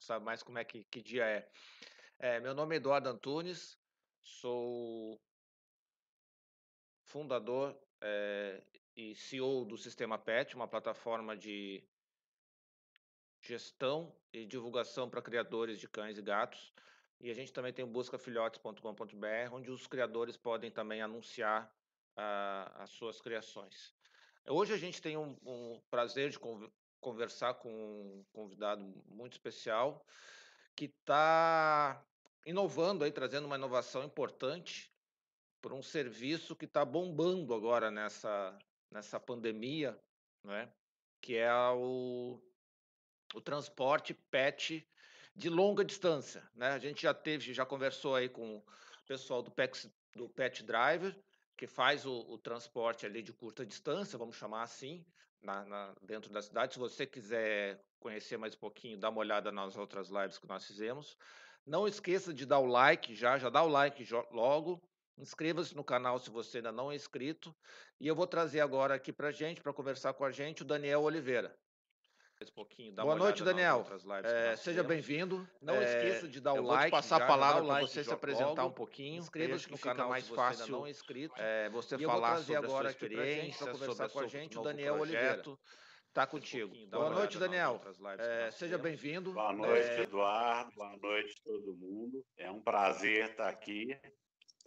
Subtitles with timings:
[0.00, 1.48] sabe mais como é que, que dia é.
[2.18, 2.40] é.
[2.40, 3.78] Meu nome é Eduardo Antunes,
[4.20, 5.20] sou
[7.04, 8.62] fundador é,
[8.96, 11.84] e CEO do Sistema PET, uma plataforma de
[13.42, 16.72] gestão e divulgação para criadores de cães e gatos.
[17.20, 21.70] E a gente também tem o buscafilhotes.com.br, onde os criadores podem também anunciar
[22.16, 23.94] uh, as suas criações.
[24.48, 26.38] Hoje a gente tem um, um prazer de
[27.00, 30.04] conversar com um convidado muito especial
[30.76, 32.04] que está
[32.46, 34.92] inovando aí, trazendo uma inovação importante
[35.60, 38.58] para um serviço que está bombando agora nessa,
[38.90, 39.98] nessa pandemia,
[40.42, 40.72] né?
[41.20, 42.40] que é o,
[43.34, 44.86] o transporte PET
[45.34, 46.48] de longa distância.
[46.54, 46.68] Né?
[46.68, 48.64] A gente já teve, já conversou aí com o
[49.06, 51.14] pessoal do PET, do PET Driver,
[51.56, 55.04] que faz o, o transporte ali de curta distância, vamos chamar assim,
[55.42, 56.74] na, na, dentro da cidade.
[56.74, 60.66] Se você quiser conhecer mais um pouquinho, dá uma olhada nas outras lives que nós
[60.66, 61.16] fizemos.
[61.66, 64.80] Não esqueça de dar o like já, já dá o like logo.
[65.18, 67.54] Inscreva-se no canal se você ainda não é inscrito.
[68.00, 71.02] E eu vou trazer agora aqui para gente, para conversar com a gente, o Daniel
[71.02, 71.54] Oliveira.
[72.42, 73.86] Um Boa noite, Daniel.
[74.24, 75.46] É, seja bem-vindo.
[75.60, 76.90] Não é, esqueça de dar o like.
[76.90, 78.68] Vou passar já, a palavra para você se apresentar logo.
[78.68, 79.18] um pouquinho.
[79.18, 80.72] Inscreva-se no canal mais fácil.
[80.72, 81.34] Não é inscrito.
[81.36, 84.98] É, você e falar sobre agora a sua experiência, sobre com a gente, o Daniel
[84.98, 85.42] Oliveira.
[86.08, 86.74] Está contigo.
[86.74, 87.78] Um Boa noite, Daniel.
[88.18, 89.32] É, seja bem-vindo.
[89.32, 90.02] Boa noite, é...
[90.02, 90.72] Eduardo.
[90.74, 92.24] Boa noite, todo mundo.
[92.38, 93.96] É um prazer estar aqui.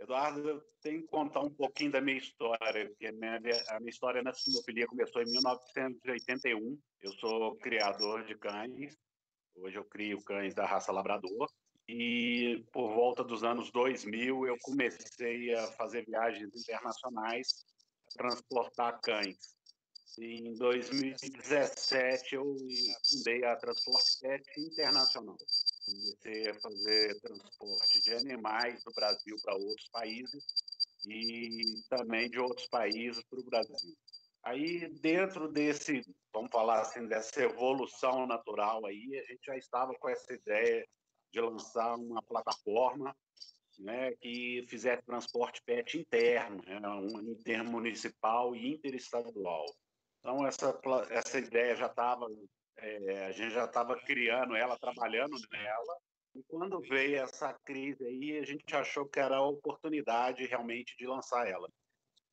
[0.04, 4.22] Eduardo, tenho que contar um pouquinho da minha história, porque a minha, a minha história
[4.22, 6.78] na sinofilia começou em 1981.
[7.02, 8.98] Eu sou criador de cães.
[9.56, 11.50] Hoje eu crio cães da raça labrador.
[11.88, 17.66] E por volta dos anos 2000 eu comecei a fazer viagens internacionais,
[18.14, 19.38] transportar cães.
[20.20, 22.56] Em 2017 eu
[23.10, 25.38] fundei a Transporte Pet Internacional.
[25.86, 30.46] Comecei a fazer transporte de animais do Brasil para outros países
[31.08, 33.96] e também de outros países para o Brasil.
[34.44, 36.02] Aí, dentro desse,
[36.34, 40.88] vamos falar assim, dessa evolução natural aí, a gente já estava com essa ideia
[41.32, 43.16] de lançar uma plataforma
[43.80, 49.66] né, que fizesse transporte PET interno, né, um intermunicipal e interestadual.
[50.20, 50.80] Então, essa,
[51.10, 52.28] essa ideia já estava
[52.78, 55.98] é, a gente já estava criando ela, trabalhando nela.
[56.36, 61.06] E quando veio essa crise aí, a gente achou que era a oportunidade realmente de
[61.06, 61.70] lançar ela.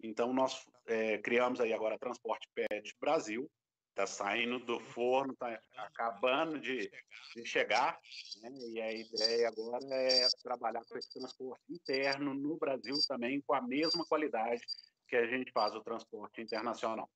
[0.03, 3.51] Então, nós é, criamos aí agora a Transporte Pet Brasil,
[3.91, 6.91] está saindo do forno, está acabando de,
[7.37, 7.99] de chegar,
[8.43, 8.51] né?
[8.71, 13.61] e a ideia agora é trabalhar com esse transporte interno no Brasil também com a
[13.61, 14.63] mesma qualidade
[15.07, 17.11] que a gente faz o transporte internacional.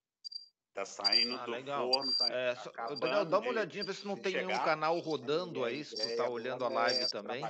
[0.75, 1.93] Tá saindo ah, do legal.
[1.93, 4.99] forno, tá é, só, Daniel, dá uma olhadinha, vê se não tem chegar, nenhum canal
[4.99, 7.45] rodando aí, se tu tá olhando a live é também.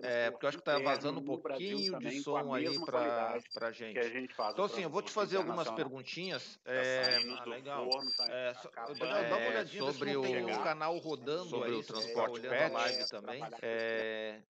[0.00, 4.00] É, porque eu acho que tá vazando um pouquinho de som aí pra, pra gente.
[4.00, 6.60] gente então, assim, eu vou te fazer algumas perguntinhas.
[6.62, 7.90] Tá é, ah, legal.
[7.90, 11.50] Forno, tá é, so, Daniel, dá uma olhadinha, vê se não tem nenhum canal rodando
[11.50, 13.42] sobre aí, o transporte tá olhando a live também.
[13.60, 14.40] É,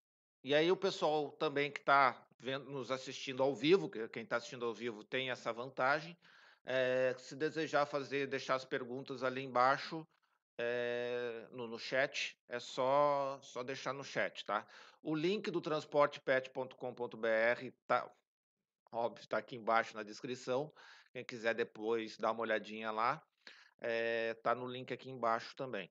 [0.45, 2.29] e aí o pessoal também que está
[2.67, 6.15] nos assistindo ao vivo, quem está assistindo ao vivo tem essa vantagem.
[6.71, 10.07] É, se desejar fazer, deixar as perguntas ali embaixo
[10.59, 14.67] é, no, no, chat, é só, só deixar no chat, tá?
[15.03, 18.13] O link do transportepet.com.br tá,
[18.93, 20.71] óbvio, está aqui embaixo na descrição.
[21.11, 23.27] Quem quiser depois dar uma olhadinha lá,
[23.81, 25.91] é, tá no link aqui embaixo também.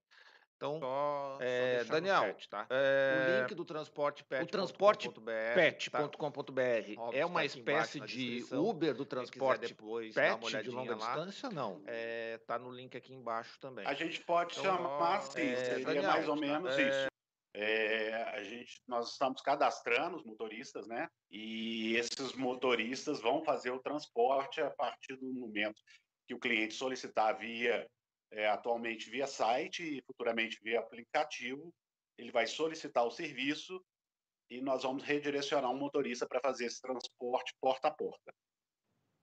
[0.57, 2.65] Então, só, é, só Daniel, chat, tá?
[2.71, 4.43] é, o link do transporte pet.
[4.43, 7.09] O transporte pet.com.br tá?
[7.13, 11.13] é uma espécie de Uber do transporte depois, pet de longa lá.
[11.13, 11.83] distância, não?
[11.85, 13.85] É, tá no link aqui embaixo também.
[13.85, 17.07] A gente pode então, chamar assim, é, seria Daniel, mais ou menos é, isso.
[17.53, 21.07] É, a gente, nós estamos cadastrando os motoristas, né?
[21.29, 25.79] E esses motoristas vão fazer o transporte a partir do momento
[26.27, 27.87] que o cliente solicitar via
[28.31, 31.73] é, atualmente via site e futuramente via aplicativo.
[32.17, 33.83] Ele vai solicitar o serviço
[34.49, 38.33] e nós vamos redirecionar um motorista para fazer esse transporte porta a porta.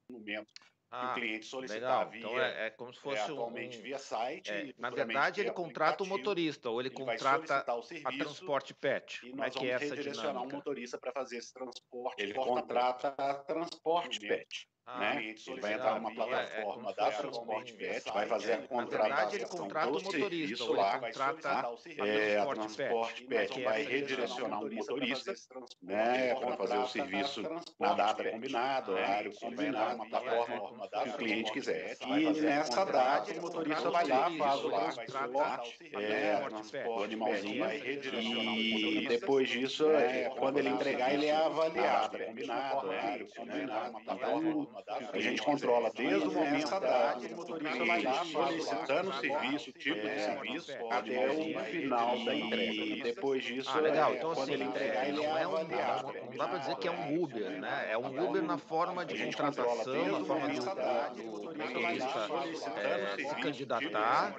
[0.08, 0.52] No momento
[0.90, 2.14] ah, que o ah, cliente solicitar legal.
[2.14, 4.50] Então, via, então é, é como se é, fosse é, atualmente um, via site.
[4.50, 8.74] É, na verdade, ele contrata o motorista ou ele, ele contrata o serviço, a transporte
[8.74, 9.26] pet.
[9.26, 10.54] E nós Como é vamos é redirecionar dinâmica?
[10.54, 12.22] um motorista para fazer esse transporte.
[12.22, 14.68] Ele contrata a transporte pet.
[14.86, 15.34] Ah, né?
[15.46, 19.90] Ele vai entrar numa plataforma é, da Transporte Pet, vai fazer a contratação ele contrata
[19.90, 25.34] do serviço lá, vai contratar é, a Transporte Pet vai redirecionar um motorista
[25.82, 27.42] né, para fazer o serviço
[27.80, 31.96] na data combinada, horário combinado, uma plataforma que o cliente quiser.
[32.06, 39.48] E nessa data o motorista vai lá, faz o transporte, é, o animalzinho, e depois
[39.48, 44.73] disso, é, quando ele entregar, ele é avaliado, combinado, horário combinado, uma plataforma
[45.12, 50.00] a gente controla desde o momento da motorista vai lá solicitando o serviço, o tipo
[50.00, 52.72] de é, serviço, até o final da entrega.
[52.72, 54.14] E depois disso, ah, legal.
[54.14, 56.12] Então, quando assim, ele entregar, ele é avaliado.
[56.30, 57.88] Não dá para dizer que é um Uber, né?
[57.90, 62.28] É um Uber na forma de contratação, na forma do, do motorista
[62.76, 64.34] é, se candidatar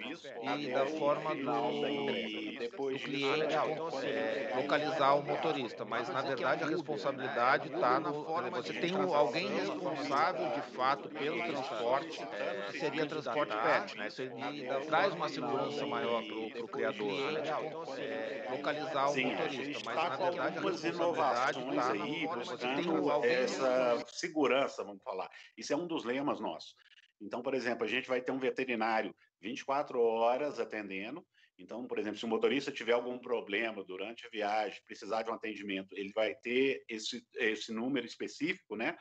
[0.58, 3.56] e da forma do, do cliente
[4.04, 5.86] é, localizar o motorista.
[5.86, 8.50] Mas, na verdade, a responsabilidade está na forma.
[8.62, 14.08] Você tem alguém responsável de fato pelo transporte, é, seria transporte pet, né?
[14.08, 17.42] Isso traz uma segurança maior para o criador, né?
[17.42, 24.06] Então, assim, é, localizar o motorista, mas na verdade algumas inovações tá aí buscando essa
[24.08, 25.30] segurança, vamos falar.
[25.58, 26.76] Isso é um dos lemas nossos.
[27.22, 31.26] Então, por exemplo, a gente vai ter um veterinário 24 horas atendendo.
[31.58, 35.34] Então, por exemplo, se o motorista tiver algum problema durante a viagem, precisar de um
[35.34, 38.98] atendimento, ele vai ter esse, esse número específico, né?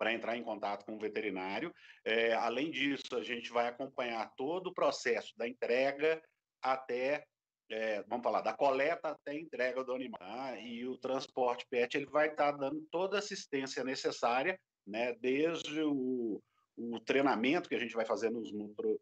[0.00, 1.74] Para entrar em contato com o veterinário.
[2.06, 6.22] É, além disso, a gente vai acompanhar todo o processo da entrega
[6.62, 7.22] até,
[7.70, 10.18] é, vamos falar, da coleta até a entrega do animal.
[10.18, 10.58] Tá?
[10.58, 15.82] E o transporte PET ele vai estar tá dando toda a assistência necessária, né, desde
[15.82, 16.42] o,
[16.78, 18.50] o treinamento que a gente vai fazer nos,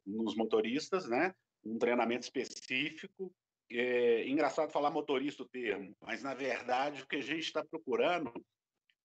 [0.05, 1.33] nos motoristas, né,
[1.65, 3.33] um treinamento específico
[3.71, 8.33] é engraçado falar motorista o termo, mas na verdade o que a gente está procurando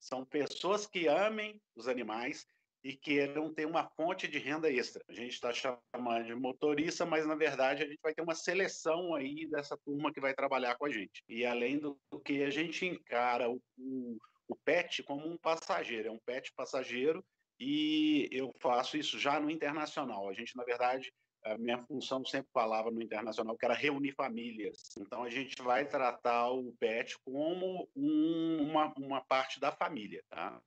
[0.04, 2.46] são pessoas que amem os animais
[2.84, 5.02] e queiram ter uma fonte de renda extra.
[5.08, 9.16] A gente está chamando de motorista, mas na verdade a gente vai ter uma seleção
[9.16, 11.24] aí dessa turma que vai trabalhar com a gente.
[11.30, 14.18] E além do que a gente encara o, o,
[14.50, 17.24] o pet como um passageiro, é um pet passageiro
[17.58, 20.28] e eu faço isso já no internacional.
[20.28, 21.14] A gente, na verdade,
[21.44, 24.96] a minha função sempre falava no internacional que era reunir famílias.
[24.98, 30.62] Então a gente vai tratar o pet como um, uma, uma parte da família, tá?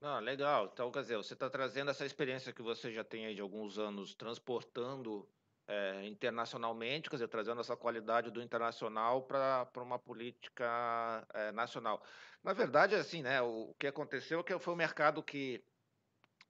[0.00, 0.68] Não, legal.
[0.72, 3.78] Então, quer dizer, você está trazendo essa experiência que você já tem aí de alguns
[3.78, 5.28] anos transportando
[5.68, 12.02] é, internacionalmente, quer dizer, trazendo essa qualidade do internacional para uma política é, nacional.
[12.42, 15.62] Na verdade, assim, né, o, o que aconteceu é que foi o mercado que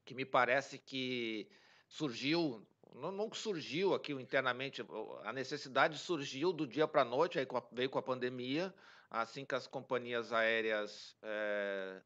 [0.05, 1.49] que me parece que
[1.89, 4.83] surgiu, não, não surgiu aqui internamente,
[5.25, 8.75] a necessidade surgiu do dia para a noite, aí veio com a pandemia,
[9.11, 12.03] assim que as companhias aéreas é,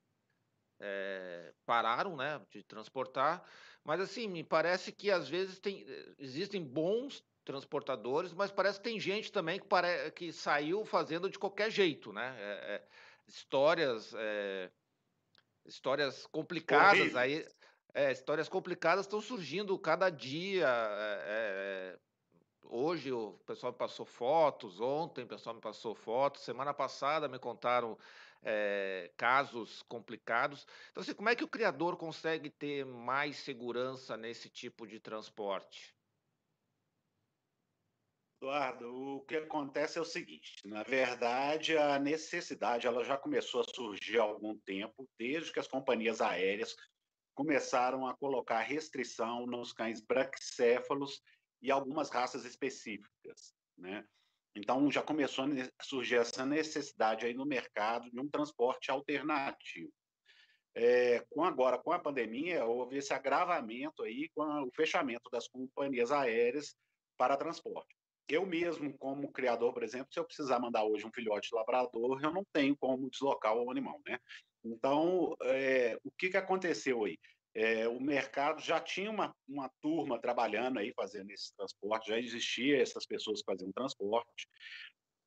[0.81, 3.44] é, pararam né, de transportar.
[3.84, 5.87] Mas assim, me parece que às vezes tem,
[6.19, 11.38] existem bons transportadores, mas parece que tem gente também que, pare, que saiu fazendo de
[11.38, 12.37] qualquer jeito, né?
[12.40, 12.88] É, é
[13.28, 14.14] histórias,
[15.64, 17.44] histórias complicadas aí.
[17.96, 20.69] É, histórias complicadas estão surgindo cada dia.
[20.69, 21.98] É, é,
[22.64, 27.38] hoje o pessoal me passou fotos, ontem o pessoal me passou fotos, semana passada me
[27.38, 27.96] contaram
[28.43, 30.66] é, casos complicados.
[30.90, 35.96] Então, assim, como é que o criador consegue ter mais segurança nesse tipo de transporte?
[38.42, 43.75] Eduardo, o que acontece é o seguinte: na verdade, a necessidade ela já começou a
[43.75, 46.76] surgir há algum tempo, desde que as companhias aéreas
[47.37, 51.21] começaram a colocar restrição nos cães braquicéfalos
[51.62, 54.05] e algumas raças específicas, né?
[54.56, 59.93] Então já começou a surgir essa necessidade aí no mercado de um transporte alternativo.
[60.75, 66.11] É, com agora com a pandemia houve esse agravamento aí com o fechamento das companhias
[66.11, 66.75] aéreas
[67.19, 67.95] para transporte.
[68.28, 72.21] Eu mesmo, como criador, por exemplo, se eu precisar mandar hoje um filhote de labrador,
[72.23, 74.19] eu não tenho como deslocar o animal, né?
[74.66, 77.18] Então, é, o que, que aconteceu aí?
[77.54, 82.82] É, o mercado já tinha uma, uma turma trabalhando aí, fazendo esse transporte, já existia
[82.82, 84.46] essas pessoas que faziam transporte,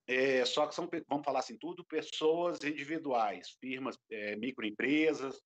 [0.08, 5.40] é, só que são, vamos falar assim, tudo pessoas individuais, firmas, é, microempresas,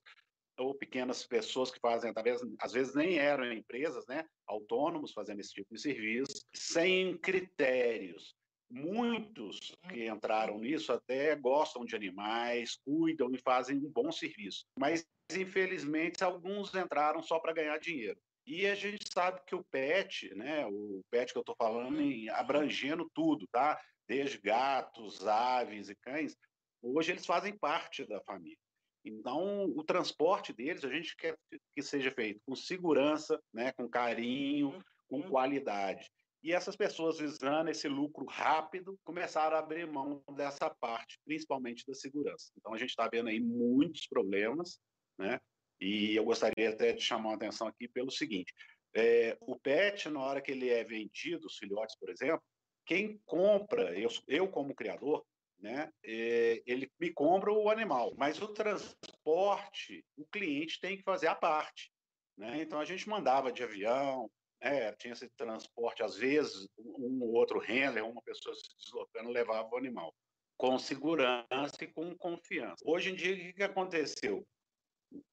[0.57, 5.51] ou pequenas pessoas que fazem, talvez, às vezes nem eram empresas, né, autônomos fazendo esse
[5.51, 8.35] tipo de serviço, sem critérios.
[8.75, 15.05] Muitos que entraram nisso até gostam de animais, cuidam e fazem um bom serviço, mas
[15.31, 18.19] infelizmente alguns entraram só para ganhar dinheiro.
[18.47, 22.27] E a gente sabe que o pet, né, o pet que eu estou falando, em,
[22.29, 23.79] abrangendo tudo, tá?
[24.07, 26.35] Desde gatos, aves e cães,
[26.81, 28.57] hoje eles fazem parte da família.
[29.05, 31.37] Então, o transporte deles, a gente quer
[31.75, 35.29] que seja feito com segurança, né, com carinho, com uhum.
[35.29, 36.09] qualidade.
[36.43, 41.93] E essas pessoas visando esse lucro rápido começaram a abrir mão dessa parte, principalmente da
[41.93, 42.51] segurança.
[42.57, 44.77] Então a gente está vendo aí muitos problemas,
[45.17, 45.39] né?
[45.79, 48.53] E eu gostaria até de chamar a atenção aqui pelo seguinte:
[48.93, 52.43] é, o pet, na hora que ele é vendido, os filhotes, por exemplo,
[52.85, 55.25] quem compra, eu, eu como criador,
[55.59, 61.27] né, é, ele me compra o animal, mas o transporte, o cliente tem que fazer
[61.27, 61.89] a parte.
[62.37, 62.61] Né?
[62.61, 64.29] Então a gente mandava de avião,
[64.63, 69.69] é, tinha esse transporte, às vezes, um ou outro handler, uma pessoa se deslocando, levava
[69.69, 70.15] o animal,
[70.57, 72.77] com segurança e com confiança.
[72.85, 74.47] Hoje em dia, o que, aconteceu?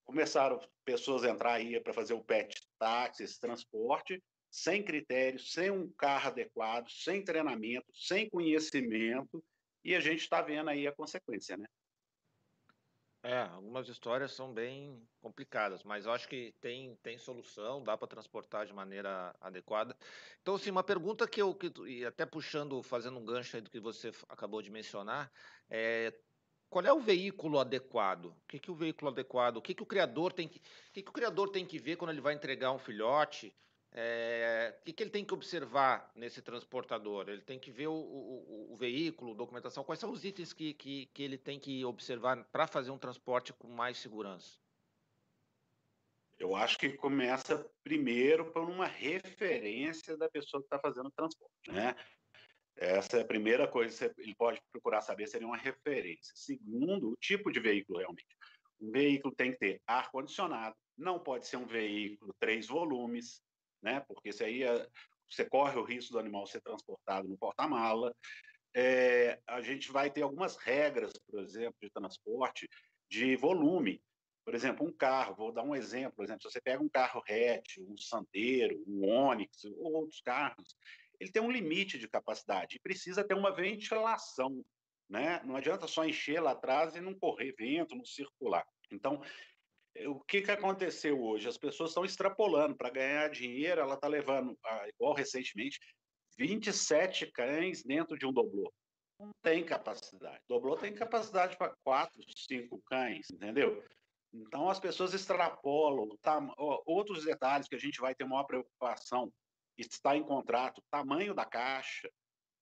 [0.05, 4.21] Começaram pessoas a entrar aí para fazer o pet táxi, esse transporte,
[4.51, 9.43] sem critérios, sem um carro adequado, sem treinamento, sem conhecimento,
[9.85, 11.67] e a gente está vendo aí a consequência, né?
[13.23, 18.09] É, algumas histórias são bem complicadas, mas eu acho que tem, tem solução, dá para
[18.09, 19.95] transportar de maneira adequada.
[20.41, 23.71] Então, assim, uma pergunta que eu, que, e até puxando, fazendo um gancho aí do
[23.71, 25.31] que você acabou de mencionar,
[25.69, 26.19] é
[26.71, 28.27] qual é o veículo adequado?
[28.27, 29.57] O que, que o veículo adequado?
[29.59, 30.61] O que, que o criador tem que,
[30.93, 33.55] que, que o criador tem que ver quando ele vai entregar um filhote?
[33.93, 37.29] É, o que, que, ele tem que observar nesse transportador?
[37.29, 39.83] Ele tem que ver o, o, o veículo, documentação.
[39.83, 43.53] Quais são os itens que, que, que ele tem que observar para fazer um transporte
[43.53, 44.59] com mais segurança?
[46.39, 51.71] Eu acho que começa primeiro por uma referência da pessoa que está fazendo o transporte,
[51.71, 51.95] né?
[52.77, 56.33] Essa é a primeira coisa que ele pode procurar saber, seria uma referência.
[56.35, 58.35] Segundo, o tipo de veículo realmente.
[58.81, 63.43] Um veículo tem que ter ar-condicionado, não pode ser um veículo três volumes,
[63.83, 64.01] né?
[64.07, 64.89] Porque isso aí é,
[65.29, 68.15] você corre o risco do animal ser transportado no porta-mala.
[68.75, 72.69] É, a gente vai ter algumas regras, por exemplo, de transporte
[73.09, 74.03] de volume.
[74.45, 77.23] Por exemplo, um carro, vou dar um exemplo, por exemplo, se você pega um carro
[77.29, 80.77] hatch, um Sandero, um Onix, ou outros carros,
[81.21, 84.65] ele tem um limite de capacidade e precisa ter uma ventilação,
[85.09, 85.41] né?
[85.45, 88.67] Não adianta só encher lá atrás e não correr vento, não circular.
[88.91, 89.23] Então,
[90.07, 91.49] o que, que aconteceu hoje?
[91.49, 92.77] As pessoas estão extrapolando.
[92.77, 94.57] Para ganhar dinheiro, ela está levando,
[94.95, 95.79] igual recentemente,
[96.39, 98.73] 27 cães dentro de um doblô.
[99.19, 100.41] Não tem capacidade.
[100.49, 103.85] Doblô tem capacidade para quatro, cinco cães, entendeu?
[104.33, 106.09] Então as pessoas extrapolam.
[106.23, 106.41] Tá,
[106.87, 109.31] outros detalhes que a gente vai ter maior preocupação
[109.77, 112.11] está em contrato, tamanho da caixa.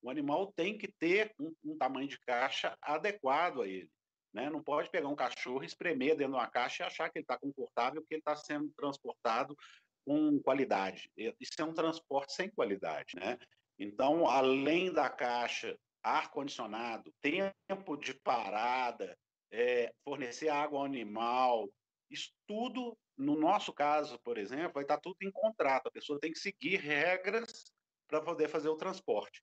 [0.03, 3.91] O animal tem que ter um, um tamanho de caixa adequado a ele.
[4.33, 4.51] Né?
[4.51, 7.39] Não pode pegar um cachorro, espremer dentro de uma caixa e achar que ele está
[7.39, 9.57] confortável porque ele está sendo transportado
[10.05, 11.11] com qualidade.
[11.17, 13.17] Isso é um transporte sem qualidade.
[13.17, 13.39] Né?
[13.79, 19.17] Então, além da caixa, ar-condicionado, tempo de parada,
[19.51, 21.69] é, fornecer água ao animal,
[22.11, 25.89] isso tudo, no nosso caso, por exemplo, vai estar tá tudo em contrato.
[25.89, 27.73] A pessoa tem que seguir regras
[28.09, 29.43] para poder fazer o transporte.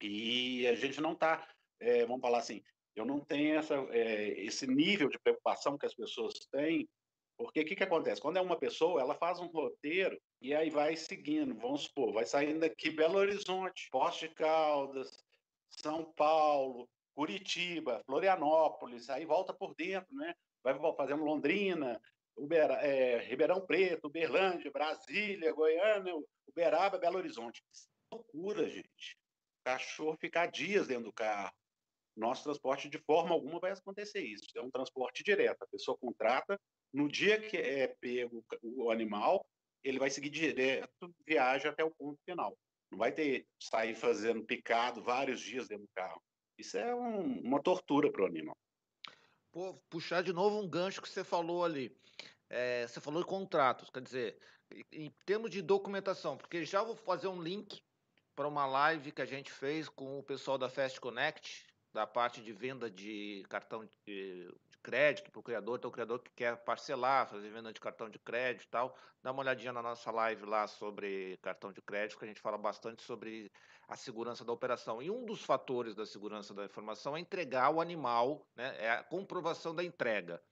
[0.00, 1.48] E a gente não está,
[1.80, 2.62] é, vamos falar assim,
[2.96, 6.88] eu não tenho essa, é, esse nível de preocupação que as pessoas têm,
[7.36, 8.20] porque o que, que acontece?
[8.20, 12.24] Quando é uma pessoa, ela faz um roteiro e aí vai seguindo, vamos supor, vai
[12.24, 15.22] saindo daqui Belo Horizonte, Poços de Caldas,
[15.68, 20.34] São Paulo, Curitiba, Florianópolis, aí volta por dentro, né?
[20.62, 22.00] Vai fazendo Londrina,
[22.36, 26.14] Uber, é, Ribeirão Preto, Uberlândia, Brasília, Goiânia,
[26.48, 27.62] Uberaba, Belo Horizonte.
[28.12, 29.16] Loucura, gente.
[29.60, 31.54] O cachorro ficar dias dentro do carro.
[32.16, 34.46] Nosso transporte, de forma alguma, vai acontecer isso.
[34.56, 35.62] É um transporte direto.
[35.62, 36.58] A pessoa contrata,
[36.92, 39.46] no dia que é pego o animal,
[39.84, 42.56] ele vai seguir direto, viaja até o ponto final.
[42.90, 46.22] Não vai ter sair fazendo picado vários dias dentro do carro.
[46.58, 48.56] Isso é um, uma tortura para o animal.
[49.52, 51.94] Pô, puxar de novo um gancho que você falou ali.
[52.48, 54.38] É, você falou de contratos, quer dizer,
[54.92, 57.82] em termos de documentação, porque já vou fazer um link
[58.34, 61.65] para uma live que a gente fez com o pessoal da Fast Connect,
[61.96, 66.20] da parte de venda de cartão de, de crédito para o criador, então o criador
[66.20, 69.80] que quer parcelar, fazer venda de cartão de crédito e tal, dá uma olhadinha na
[69.80, 73.50] nossa live lá sobre cartão de crédito, que a gente fala bastante sobre
[73.88, 75.00] a segurança da operação.
[75.00, 79.02] E um dos fatores da segurança da informação é entregar o animal, né, é a
[79.02, 80.42] comprovação da entrega.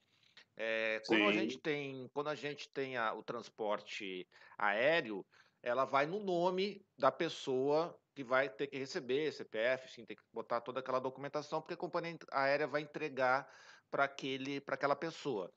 [0.56, 5.26] É, quando, a gente tem, quando a gente tem a, o transporte aéreo,
[5.62, 10.22] ela vai no nome da pessoa que vai ter que receber CPF, sim, tem que
[10.32, 13.48] botar toda aquela documentação, porque a companhia aérea vai entregar
[13.90, 15.52] para aquela pessoa.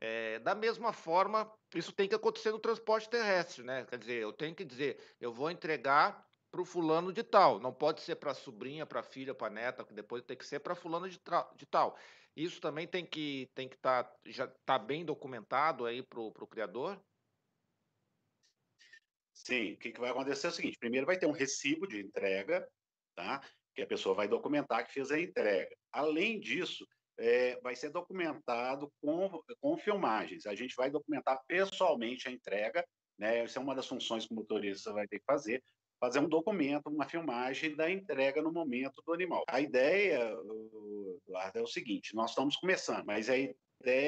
[0.00, 3.84] É, da mesma forma, isso tem que acontecer no transporte terrestre, né?
[3.84, 7.72] Quer dizer, eu tenho que dizer, eu vou entregar para o fulano de tal, não
[7.72, 10.60] pode ser para a sobrinha, para a filha, para a neta, depois tem que ser
[10.60, 11.20] para fulano de,
[11.56, 11.98] de tal.
[12.34, 16.46] Isso também tem que tem que estar tá, já tá bem documentado aí para o
[16.46, 16.98] criador?
[19.44, 22.00] Sim, o que, que vai acontecer é o seguinte: primeiro vai ter um recibo de
[22.00, 22.68] entrega,
[23.14, 23.40] tá?
[23.74, 25.74] Que a pessoa vai documentar que fez a entrega.
[25.92, 26.86] Além disso,
[27.18, 30.46] é, vai ser documentado com, com filmagens.
[30.46, 32.84] A gente vai documentar pessoalmente a entrega,
[33.18, 33.38] né?
[33.38, 35.62] Essa é uma das funções que o motorista vai ter que fazer,
[36.00, 39.44] fazer um documento, uma filmagem da entrega no momento do animal.
[39.48, 40.36] A ideia,
[41.26, 43.54] Eduardo, é o seguinte: nós estamos começando, mas a ideia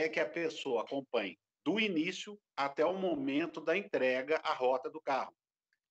[0.05, 5.01] é que a pessoa acompanhe do início até o momento da entrega a rota do
[5.01, 5.35] carro.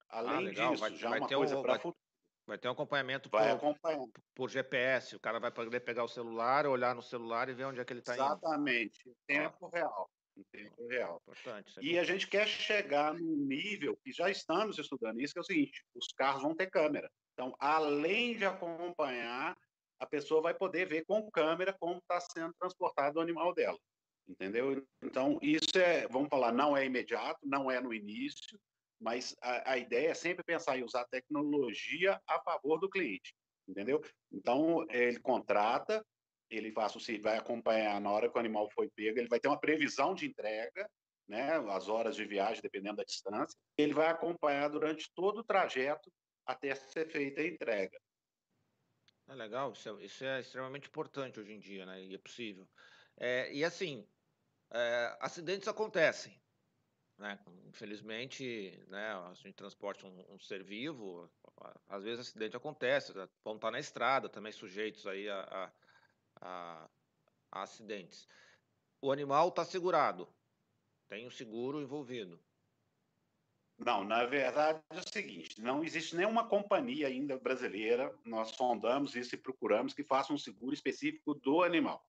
[0.10, 2.10] Ah, Além ah, disso, vai, já vai uma coisa para futuro.
[2.48, 3.78] Vai ter um acompanhamento vai por,
[4.34, 5.16] por, GPS.
[5.16, 7.94] O cara vai poder pegar o celular, olhar no celular e ver onde é que
[7.94, 8.24] ele está indo.
[8.24, 10.10] Exatamente, em tempo real.
[10.36, 11.22] Em tempo real.
[11.22, 15.40] Importante, é e a gente quer chegar num nível que já estamos estudando isso, que
[15.40, 17.12] é o seguinte: os carros vão ter câmera.
[17.34, 19.56] Então, além de acompanhar,
[20.00, 23.78] a pessoa vai poder ver com câmera como está sendo transportado o animal dela.
[24.30, 24.86] Entendeu?
[25.02, 28.60] Então, isso é, vamos falar, não é imediato, não é no início,
[29.02, 33.34] mas a, a, ideia é sempre pensar em usar tecnologia a favor do cliente,
[33.68, 34.00] entendeu?
[34.32, 36.06] Então, ele contrata,
[36.48, 39.48] ele faz o vai acompanhar na hora que o animal foi pego, ele vai ter
[39.48, 40.88] uma previsão de entrega,
[41.28, 46.12] né, as horas de viagem, dependendo da distância, ele vai acompanhar durante todo o trajeto
[46.46, 48.00] até ser feita a entrega.
[49.28, 52.68] É legal, isso é, isso é extremamente importante hoje em dia, né, e é possível.
[53.16, 54.08] É, e assim,
[54.72, 56.40] é, acidentes acontecem,
[57.18, 57.40] né?
[57.68, 61.30] Infelizmente, né, a gente transporta um, um ser vivo,
[61.88, 63.28] às vezes acidente acontece, né?
[63.44, 65.72] vão estar na estrada também sujeitos aí a,
[66.42, 66.90] a,
[67.52, 68.28] a, acidentes.
[69.02, 70.28] O animal está segurado,
[71.08, 72.40] tem o seguro envolvido.
[73.78, 79.36] Não, na verdade é o seguinte: não existe nenhuma companhia ainda brasileira, nós sondamos isso
[79.36, 82.06] e procuramos que faça um seguro específico do animal.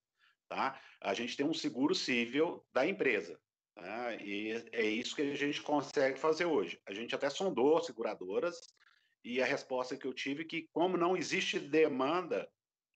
[0.51, 0.81] Tá?
[1.01, 3.41] A gente tem um seguro civil da empresa.
[3.77, 4.19] Né?
[4.21, 6.81] E é isso que a gente consegue fazer hoje.
[6.85, 8.61] A gente até sondou seguradoras
[9.23, 12.51] e a resposta que eu tive é que, como não existe demanda,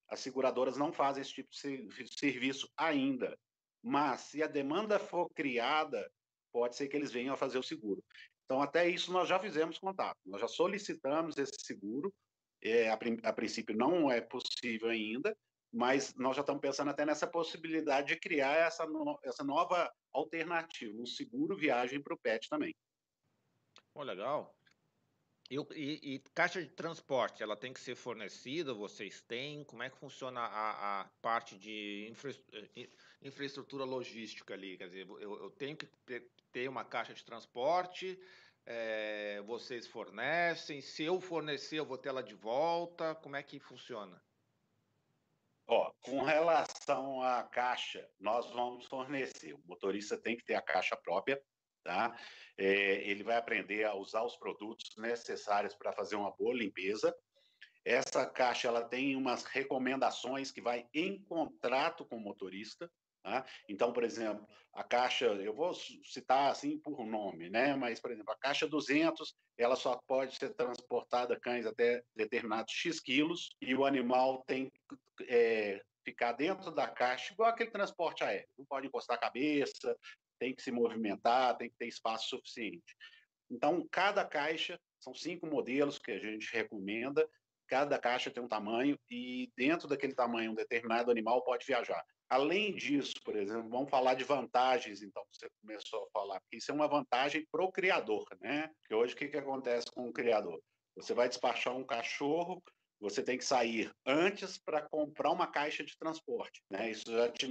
[0.08, 3.38] as seguradoras não fazem esse tipo de serviço ainda.
[3.80, 6.11] Mas, se a demanda for criada,
[6.52, 8.02] pode ser que eles venham a fazer o seguro.
[8.44, 12.12] Então, até isso nós já fizemos contato, nós já solicitamos esse seguro.
[12.61, 15.37] É, a, a princípio não é possível ainda,
[15.75, 20.97] mas nós já estamos pensando até nessa possibilidade de criar essa, no, essa nova alternativa,
[20.97, 22.73] um seguro viagem para o pet também.
[23.93, 24.56] Oh, legal.
[25.50, 28.73] E, e, e, caixa de transporte, ela tem que ser fornecida?
[28.73, 29.65] Vocês têm?
[29.65, 32.30] Como é que funciona a, a parte de infra,
[33.21, 34.78] infraestrutura logística ali?
[34.78, 38.19] Quer dizer, eu, eu tenho que ter, ter, uma caixa de transporte,
[38.65, 40.80] é, vocês fornecem?
[40.80, 43.15] Se eu fornecer, eu vou ter ela de volta?
[43.17, 44.24] Como é que funciona?
[45.67, 49.55] Ó, com relação à caixa, nós vamos fornecer.
[49.55, 51.41] O motorista tem que ter a caixa própria,
[51.83, 52.15] tá?
[52.59, 57.15] É, ele vai aprender a usar os produtos necessários para fazer uma boa limpeza.
[57.85, 62.91] Essa caixa ela tem umas recomendações que vai em contrato com o motorista,
[63.25, 63.43] Tá?
[63.71, 67.75] Então, por exemplo, a caixa, eu vou citar assim por nome, né?
[67.75, 73.00] mas, por exemplo, a caixa 200, ela só pode ser transportada cães até determinados X
[73.00, 74.71] quilos e o animal tem
[75.26, 78.47] é, ficar dentro da caixa, igual aquele transporte aéreo.
[78.58, 79.97] Não pode encostar a cabeça,
[80.39, 82.95] tem que se movimentar, tem que ter espaço suficiente.
[83.50, 87.26] Então, cada caixa, são cinco modelos que a gente recomenda,
[87.67, 92.04] cada caixa tem um tamanho e dentro daquele tamanho um determinado animal pode viajar.
[92.34, 96.56] Além disso, por exemplo, vamos falar de vantagens, então, que você começou a falar, porque
[96.56, 98.68] isso é uma vantagem para o criador, né?
[98.80, 100.60] Porque hoje o que, que acontece com o criador?
[100.97, 102.60] Você vai despachar um cachorro,
[102.99, 106.90] você tem que sair antes para comprar uma caixa de transporte, né?
[106.90, 107.47] Isso já te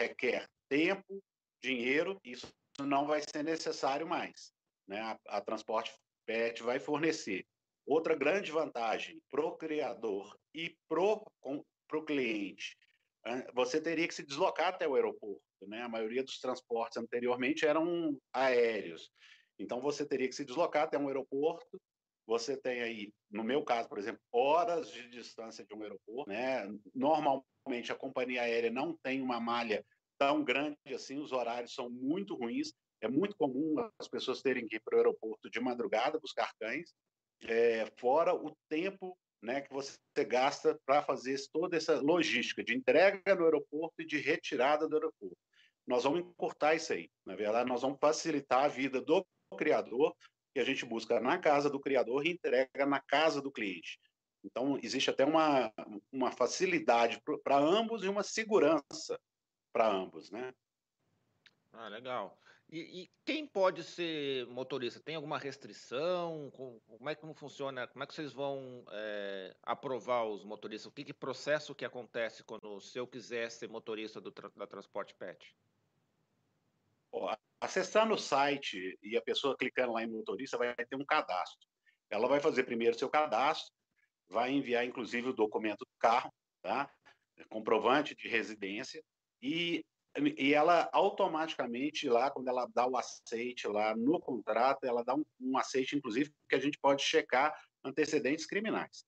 [0.00, 1.22] requer tempo,
[1.62, 2.48] dinheiro, isso
[2.80, 4.50] não vai ser necessário mais,
[4.88, 4.98] né?
[4.98, 5.92] A, a Transporte
[6.24, 7.44] Pet vai fornecer.
[7.84, 12.74] Outra grande vantagem para o criador e para o cliente
[13.54, 15.42] você teria que se deslocar até o aeroporto.
[15.62, 15.82] Né?
[15.82, 19.10] A maioria dos transportes anteriormente eram aéreos.
[19.58, 21.80] Então, você teria que se deslocar até um aeroporto.
[22.26, 26.28] Você tem aí, no meu caso, por exemplo, horas de distância de um aeroporto.
[26.28, 26.68] Né?
[26.94, 29.84] Normalmente, a companhia aérea não tem uma malha
[30.18, 32.72] tão grande assim, os horários são muito ruins.
[33.00, 36.94] É muito comum as pessoas terem que ir para o aeroporto de madrugada buscar cães,
[37.42, 43.34] é, fora o tempo né, que você gasta para fazer toda essa logística de entrega
[43.34, 45.36] no aeroporto e de retirada do aeroporto.
[45.86, 47.10] Nós vamos encurtar isso aí.
[47.24, 49.24] Na verdade, nós vamos facilitar a vida do
[49.56, 50.16] criador,
[50.52, 54.00] que a gente busca na casa do criador e entrega na casa do cliente.
[54.42, 55.72] Então, existe até uma,
[56.10, 59.20] uma facilidade para ambos e uma segurança
[59.72, 60.52] para ambos, né?
[61.72, 62.38] Ah, legal.
[62.68, 64.98] E, e, quem pode ser motorista?
[64.98, 66.50] Tem alguma restrição?
[66.50, 67.86] Como é que funciona?
[67.86, 70.86] Como é que vocês vão é, aprovar os motoristas?
[70.86, 75.14] O que, que processo que acontece quando se eu quiser ser motorista do da Transporte
[75.14, 75.54] Pet?
[77.60, 81.68] Acessando o site e a pessoa clicando lá em motorista vai ter um cadastro.
[82.10, 83.72] Ela vai fazer primeiro seu cadastro,
[84.28, 86.92] vai enviar inclusive o documento do carro, tá?
[87.48, 89.02] comprovante de residência
[89.40, 89.84] e
[90.36, 95.24] e ela automaticamente lá quando ela dá o aceite lá no contrato ela dá um,
[95.40, 99.04] um aceite inclusive que a gente pode checar antecedentes criminais.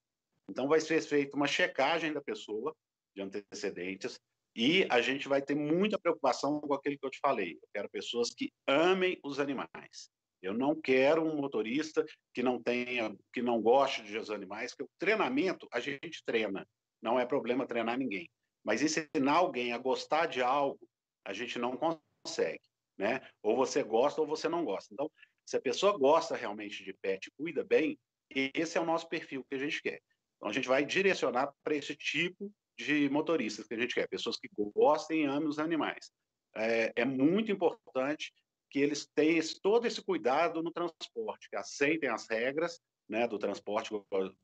[0.49, 2.75] Então vai ser feita uma checagem da pessoa
[3.15, 4.19] de antecedentes
[4.55, 7.53] e a gente vai ter muita preocupação com aquilo que eu te falei.
[7.53, 10.09] Eu quero pessoas que amem os animais.
[10.41, 14.99] Eu não quero um motorista que não tenha que não goste de animais porque o
[14.99, 16.67] treinamento a gente treina.
[17.01, 18.29] Não é problema treinar ninguém.
[18.63, 20.79] Mas ensinar alguém a gostar de algo
[21.25, 22.63] a gente não consegue,
[22.97, 23.21] né?
[23.41, 24.93] Ou você gosta ou você não gosta.
[24.93, 25.11] Então,
[25.45, 29.55] se a pessoa gosta realmente de pet, cuida bem, esse é o nosso perfil que
[29.55, 30.01] a gente quer.
[30.37, 34.37] Então, a gente vai direcionar para esse tipo de motoristas que a gente quer, pessoas
[34.37, 36.11] que gostem e amem os animais.
[36.55, 38.33] É, é muito importante
[38.69, 42.79] que eles tenham todo esse cuidado no transporte, que aceitem as regras
[43.09, 43.89] né, do transporte,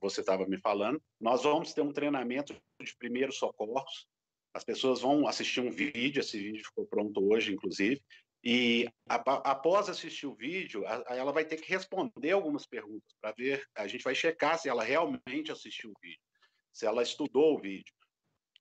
[0.01, 1.01] você estava me falando.
[1.21, 4.07] Nós vamos ter um treinamento de primeiros socorros,
[4.55, 8.01] as pessoas vão assistir um vídeo, esse vídeo ficou pronto hoje, inclusive,
[8.41, 13.85] e após assistir o vídeo, ela vai ter que responder algumas perguntas para ver, a
[13.85, 16.21] gente vai checar se ela realmente assistiu o vídeo,
[16.71, 17.93] se ela estudou o vídeo.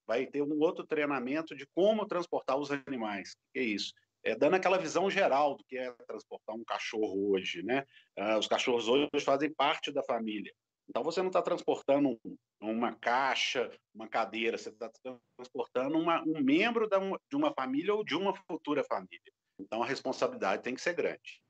[0.05, 3.37] Vai ter um outro treinamento de como transportar os animais.
[3.53, 3.93] Que é isso?
[4.25, 7.87] É, dando aquela visão geral do que é transportar um cachorro hoje, né?
[8.19, 10.53] Ah, os cachorros hoje fazem parte da família.
[10.89, 12.21] Então você não está transportando
[12.61, 14.91] uma caixa, uma cadeira, você está
[15.37, 19.33] transportando uma, um membro da, de uma família ou de uma futura família.
[19.59, 21.43] Então a responsabilidade tem que ser grande.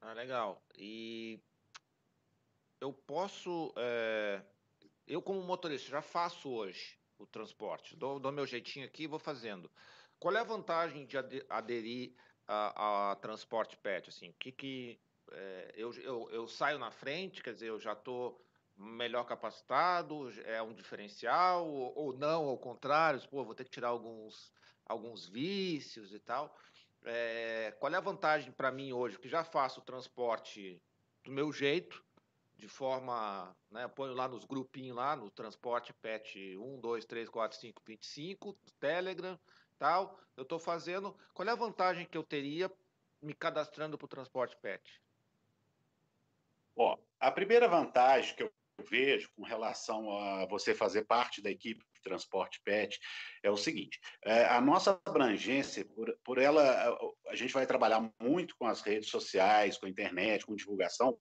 [0.00, 0.62] Ah, legal.
[0.76, 1.40] E
[2.80, 4.42] eu posso, é...
[5.06, 9.18] eu como motorista já faço hoje o transporte, dou, dou meu jeitinho aqui e vou
[9.18, 9.70] fazendo.
[10.18, 11.16] Qual é a vantagem de
[11.48, 12.14] aderir
[12.46, 14.08] a, a transporte pet?
[14.08, 15.00] Assim, o que, que
[15.32, 18.40] é, eu, eu, eu, saio na frente, quer dizer, eu já estou
[18.76, 23.88] melhor capacitado, é um diferencial, ou, ou, não, ao contrário, pô, vou ter que tirar
[23.88, 24.52] alguns,
[24.84, 26.56] alguns vícios e tal.
[27.04, 30.80] É, qual é a vantagem para mim hoje, que já faço o transporte
[31.24, 32.04] do meu jeito,
[32.56, 37.58] de forma, né, ponho lá nos grupinhos lá, no transporte PET 1, 2, 3, 4,
[37.58, 39.38] 5, 25, Telegram,
[39.78, 42.70] tal, eu estou fazendo, qual é a vantagem que eu teria
[43.20, 45.00] me cadastrando para o transporte PET?
[46.76, 48.52] Ó, a primeira vantagem que eu
[48.90, 52.98] vejo com relação a você fazer parte da equipe de transporte PET
[53.42, 56.62] é o seguinte: é, a nossa abrangência, por, por ela,
[57.28, 61.18] a gente vai trabalhar muito com as redes sociais, com a internet, com divulgação,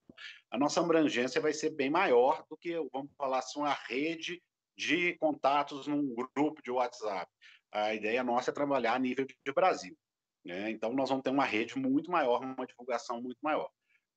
[0.51, 4.41] a nossa abrangência vai ser bem maior do que, vamos falar assim, uma rede
[4.77, 7.31] de contatos num grupo de WhatsApp.
[7.71, 9.97] A ideia nossa é trabalhar a nível de Brasil.
[10.45, 10.69] Né?
[10.69, 13.69] Então, nós vamos ter uma rede muito maior, uma divulgação muito maior.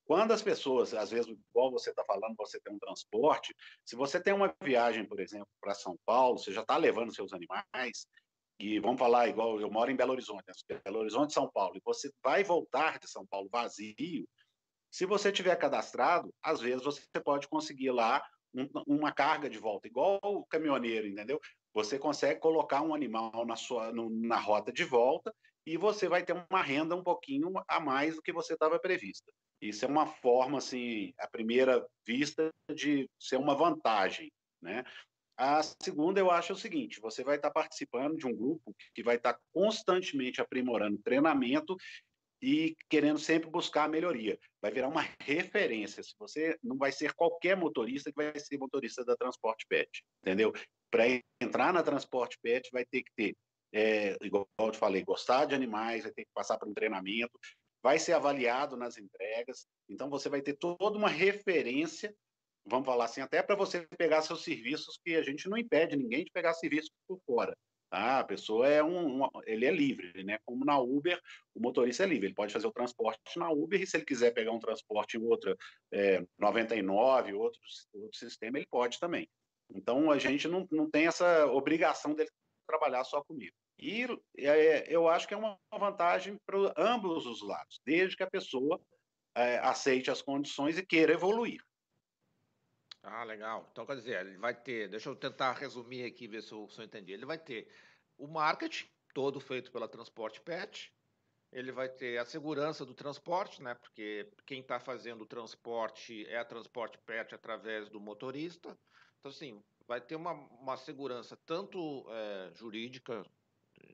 [0.09, 4.19] Quando as pessoas, às vezes, igual você está falando, você tem um transporte, se você
[4.19, 8.07] tem uma viagem, por exemplo, para São Paulo, você já está levando seus animais,
[8.59, 10.81] e vamos falar, igual eu moro em Belo Horizonte, né?
[10.83, 14.27] Belo Horizonte, São Paulo, e você vai voltar de São Paulo vazio,
[14.91, 19.89] se você tiver cadastrado, às vezes você pode conseguir lá um, uma carga de volta,
[19.89, 21.39] igual o caminhoneiro, entendeu?
[21.75, 25.35] Você consegue colocar um animal na sua no, na rota de volta
[25.67, 29.33] e você vai ter uma renda um pouquinho a mais do que você estava prevista.
[29.61, 34.31] Isso é uma forma, assim, à primeira vista, de ser uma vantagem,
[34.63, 34.85] né?
[35.37, 39.17] A segunda, eu acho o seguinte: você vai estar participando de um grupo que vai
[39.17, 41.77] estar constantemente aprimorando treinamento
[42.43, 44.39] e querendo sempre buscar a melhoria.
[44.61, 46.03] Vai virar uma referência.
[46.03, 50.53] Se você não vai ser qualquer motorista que vai ser motorista da Transporte Pet, entendeu?
[50.91, 51.05] Para
[51.41, 53.37] entrar na Transporte Pet, vai ter que ter,
[53.73, 57.39] é, igual eu te falei, gostar de animais, vai ter que passar por um treinamento,
[57.83, 62.15] vai ser avaliado nas entregas, então você vai ter toda uma referência,
[62.65, 66.25] vamos falar assim, até para você pegar seus serviços, que a gente não impede ninguém
[66.25, 67.57] de pegar serviço por fora.
[67.91, 68.19] Tá?
[68.19, 70.39] A pessoa é um, um, ele é livre, né?
[70.45, 71.19] Como na Uber,
[71.55, 74.35] o motorista é livre, ele pode fazer o transporte na Uber e se ele quiser
[74.35, 75.57] pegar um transporte em outra
[75.91, 77.59] é, 99, outro,
[77.95, 79.27] outro sistema, ele pode também.
[79.71, 82.31] Então a gente não, não tem essa obrigação dele
[82.69, 83.55] trabalhar só comigo.
[83.79, 88.31] E é, eu acho que é uma vantagem para ambos os lados, desde que a
[88.31, 88.81] pessoa
[89.35, 91.61] é, aceite as condições e queira evoluir.
[93.03, 93.69] Ah, legal.
[93.73, 96.81] Então, quer dizer, ele vai ter, deixa eu tentar resumir aqui, ver se eu, se
[96.81, 97.13] eu entendi.
[97.13, 97.73] Ele vai ter
[98.19, 100.93] o marketing, todo feito pela Transporte Pet,
[101.51, 103.75] ele vai ter a segurança do transporte, né?
[103.75, 108.77] Porque quem está fazendo o transporte é a Transporte Pet através do motorista.
[109.19, 113.25] Então, assim, vai ter uma, uma segurança tanto é, jurídica,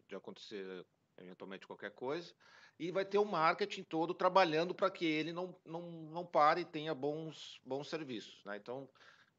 [0.09, 0.85] de acontecer
[1.19, 2.35] eventualmente qualquer coisa,
[2.79, 6.65] e vai ter o marketing todo trabalhando para que ele não, não, não pare e
[6.65, 8.43] tenha bons, bons serviços.
[8.45, 8.57] Né?
[8.57, 8.89] Então,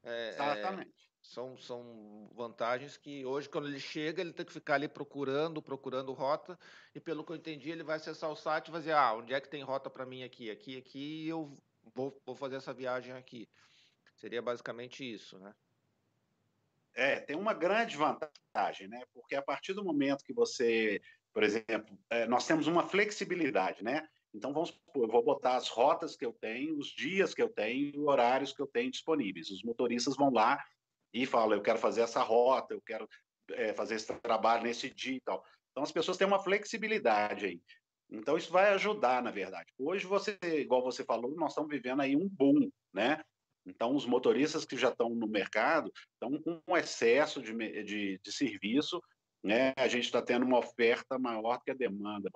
[0.04, 0.90] é, Exatamente.
[0.90, 5.62] É, são, são vantagens que hoje, quando ele chega, ele tem que ficar ali procurando,
[5.62, 6.58] procurando rota,
[6.94, 9.34] e pelo que eu entendi, ele vai acessar o site e vai dizer, ah, onde
[9.34, 11.58] é que tem rota para mim aqui, aqui, aqui, e eu
[11.94, 13.50] vou, vou fazer essa viagem aqui.
[14.16, 15.54] Seria basicamente isso, né?
[16.96, 19.04] É, tem uma grande vantagem, né?
[19.14, 21.02] Porque a partir do momento que você,
[21.34, 24.08] por exemplo, é, nós temos uma flexibilidade, né?
[24.34, 28.08] Então, vamos eu vou botar as rotas que eu tenho, os dias que eu tenho,
[28.08, 29.50] horários que eu tenho disponíveis.
[29.50, 30.64] Os motoristas vão lá
[31.14, 33.08] e falam, eu quero fazer essa rota, eu quero
[33.52, 35.44] é, fazer esse trabalho nesse dia e tal.
[35.72, 37.62] Então, as pessoas têm uma flexibilidade aí.
[38.10, 39.74] Então, isso vai ajudar, na verdade.
[39.78, 43.22] Hoje, você, igual você falou, nós estamos vivendo aí um boom, né?
[43.66, 48.32] Então, os motoristas que já estão no mercado estão com um excesso de, de, de
[48.32, 49.02] serviço,
[49.44, 49.74] né?
[49.76, 52.30] A gente está tendo uma oferta maior do que a demanda,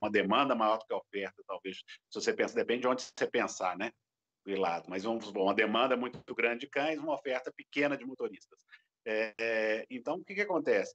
[0.00, 1.78] uma demanda maior do que a oferta, talvez.
[2.10, 3.90] Se você pensa, depende de onde você pensar, né?
[4.46, 8.64] lado, mas vamos uma demanda muito grande de cães, uma oferta pequena de motoristas.
[9.04, 10.94] É, é, então, o que, que acontece?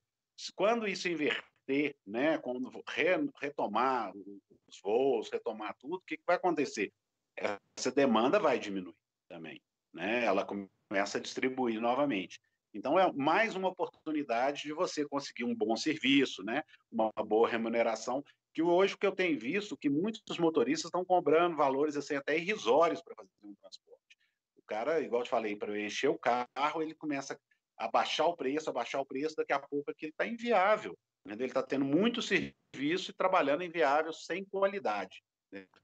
[0.55, 2.39] Quando isso inverter, né?
[2.39, 6.91] Quando re, retomar os voos, retomar tudo, o que, que vai acontecer?
[7.37, 8.95] Essa demanda vai diminuir
[9.29, 9.61] também
[9.93, 10.25] né?
[10.25, 12.39] Ela começa a distribuir novamente.
[12.73, 16.63] Então é mais uma oportunidade de você conseguir um bom serviço, né?
[16.91, 18.23] Uma boa remuneração.
[18.51, 22.38] Que hoje o que eu tenho visto que muitos motoristas estão cobrando valores assim até
[22.38, 24.17] irrisórios para fazer um transporte.
[24.58, 27.39] O cara, igual eu te falei, para encher o carro, ele começa
[27.77, 30.97] a baixar o preço, a baixar o preço, daqui a pouco aquilo está inviável.
[31.25, 35.23] Ele está tendo muito serviço e trabalhando inviável sem qualidade.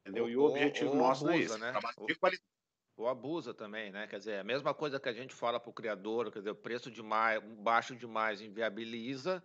[0.01, 0.29] Entendeu?
[0.29, 1.71] E o objetivo nosso abusa, é esse, né?
[1.71, 2.58] trabalho de qualidade
[2.99, 4.07] ou abusa também, né?
[4.07, 6.55] Quer dizer, a mesma coisa que a gente fala para o criador, quer dizer, o
[6.55, 9.41] preço demais, baixo demais inviabiliza,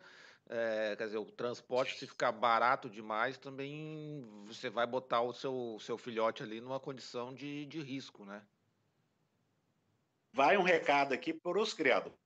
[0.48, 5.78] é, quer dizer, o transporte, se ficar barato demais, também você vai botar o seu,
[5.80, 8.44] seu filhote ali numa condição de, de risco, né?
[10.32, 12.18] Vai um recado aqui para os criadores.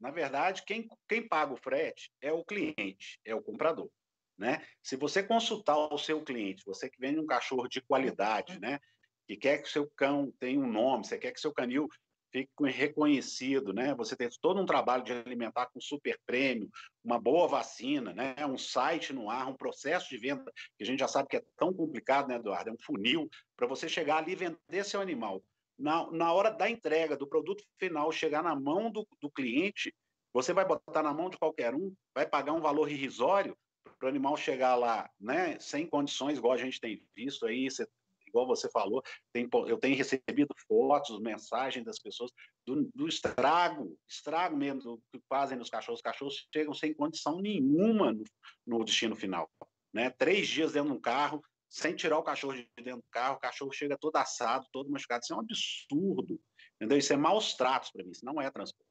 [0.00, 3.90] Na verdade, quem, quem paga o frete é o cliente, é o comprador.
[4.38, 4.66] Né?
[4.82, 8.80] Se você consultar o seu cliente, você que vende um cachorro de qualidade, né?
[9.26, 11.88] Que quer que o seu cão tenha um nome, você quer que seu canil
[12.32, 13.94] fique reconhecido, né?
[13.96, 16.70] Você tem todo um trabalho de alimentar com super prêmio,
[17.04, 18.34] uma boa vacina, né?
[18.46, 21.42] Um site no ar, um processo de venda que a gente já sabe que é
[21.56, 22.70] tão complicado, né, Eduardo?
[22.70, 25.42] É um funil para você chegar ali e vender seu animal.
[25.78, 29.94] Na, na hora da entrega do produto final chegar na mão do, do cliente,
[30.32, 33.56] você vai botar na mão de qualquer um, vai pagar um valor irrisório
[33.98, 37.86] para o animal chegar lá, né, sem condições, igual a gente tem visto aí, você
[38.30, 42.30] igual você falou, tem, eu tenho recebido fotos, mensagens das pessoas
[42.66, 45.98] do, do estrago, estrago mesmo do que fazem nos cachorros.
[45.98, 48.24] Os cachorros chegam sem condição nenhuma no,
[48.66, 49.50] no destino final.
[49.92, 50.10] Né?
[50.10, 53.40] Três dias dentro de um carro, sem tirar o cachorro de dentro do carro, o
[53.40, 55.22] cachorro chega todo assado, todo machucado.
[55.22, 56.40] Isso é um absurdo.
[56.76, 56.98] Entendeu?
[56.98, 58.90] Isso é maus tratos para mim, isso não é transporte.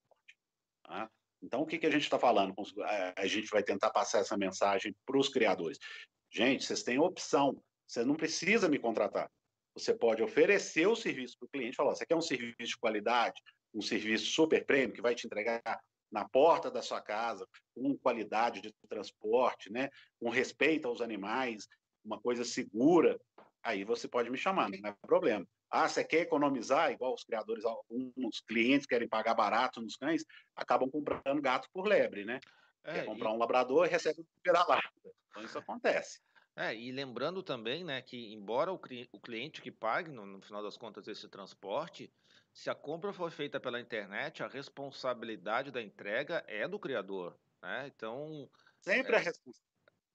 [0.83, 1.09] Tá?
[1.41, 2.53] Então, o que, que a gente está falando?
[2.85, 5.77] É, a gente vai tentar passar essa mensagem para os criadores.
[6.31, 7.61] Gente, vocês têm opção.
[7.89, 9.31] Você não precisa me contratar.
[9.73, 13.41] Você pode oferecer o serviço para o cliente, falar: você quer um serviço de qualidade,
[13.73, 15.61] um serviço super prêmio que vai te entregar
[16.11, 21.67] na porta da sua casa, com qualidade de transporte, né, com respeito aos animais,
[22.03, 23.19] uma coisa segura,
[23.63, 25.45] aí você pode me chamar, não é problema.
[25.69, 30.23] Ah, você quer economizar, igual os criadores, alguns clientes querem pagar barato nos cães,
[30.55, 32.39] acabam comprando gato por lebre, né?
[32.83, 33.33] É, quer comprar e...
[33.33, 34.89] um labrador e recebe um vira-lata.
[35.29, 36.19] Então isso acontece.
[36.59, 38.77] É, e lembrando também, né, que embora o,
[39.13, 42.11] o cliente que pague, no, no, final das contas, esse transporte,
[42.51, 47.87] se a compra for feita pela internet, a responsabilidade da entrega é do criador, né?
[47.87, 48.49] Então...
[48.81, 49.69] Sempre é, a responsabilidade.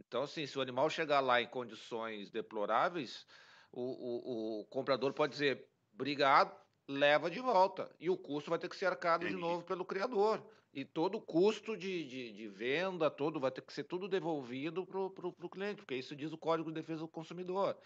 [0.06, 3.26] Então, assim, se o animal chegar lá em condições deploráveis,
[3.72, 6.54] o, o, o comprador pode dizer, obrigado,
[6.86, 7.90] leva de volta.
[7.98, 9.36] E o custo vai ter que ser arcado Entendi.
[9.36, 10.46] de novo pelo criador.
[10.74, 14.84] E todo o custo de, de, de, venda, todo vai ter que ser tudo devolvido
[14.84, 17.78] para o cliente, porque isso diz o Código de Defesa do Consumidor.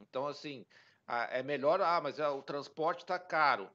[0.00, 0.66] Então, assim,
[1.30, 3.70] é melhor, ah, mas é, o transporte está caro.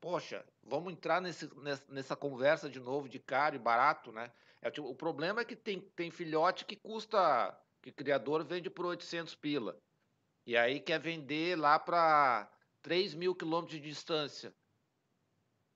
[0.00, 1.48] Poxa, vamos entrar nesse,
[1.88, 4.32] nessa conversa de novo de caro e barato, né?
[4.60, 8.84] É, tipo, o problema é que tem, tem filhote que custa, que criador vende por
[8.84, 9.78] 800 pila.
[10.44, 12.50] E aí quer vender lá para
[12.82, 14.52] 3 mil quilômetros de distância.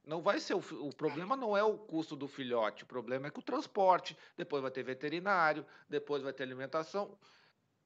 [0.06, 3.30] Não vai ser o, o problema não é o custo do filhote, o problema é
[3.30, 7.18] que o transporte, depois vai ter veterinário, depois vai ter alimentação.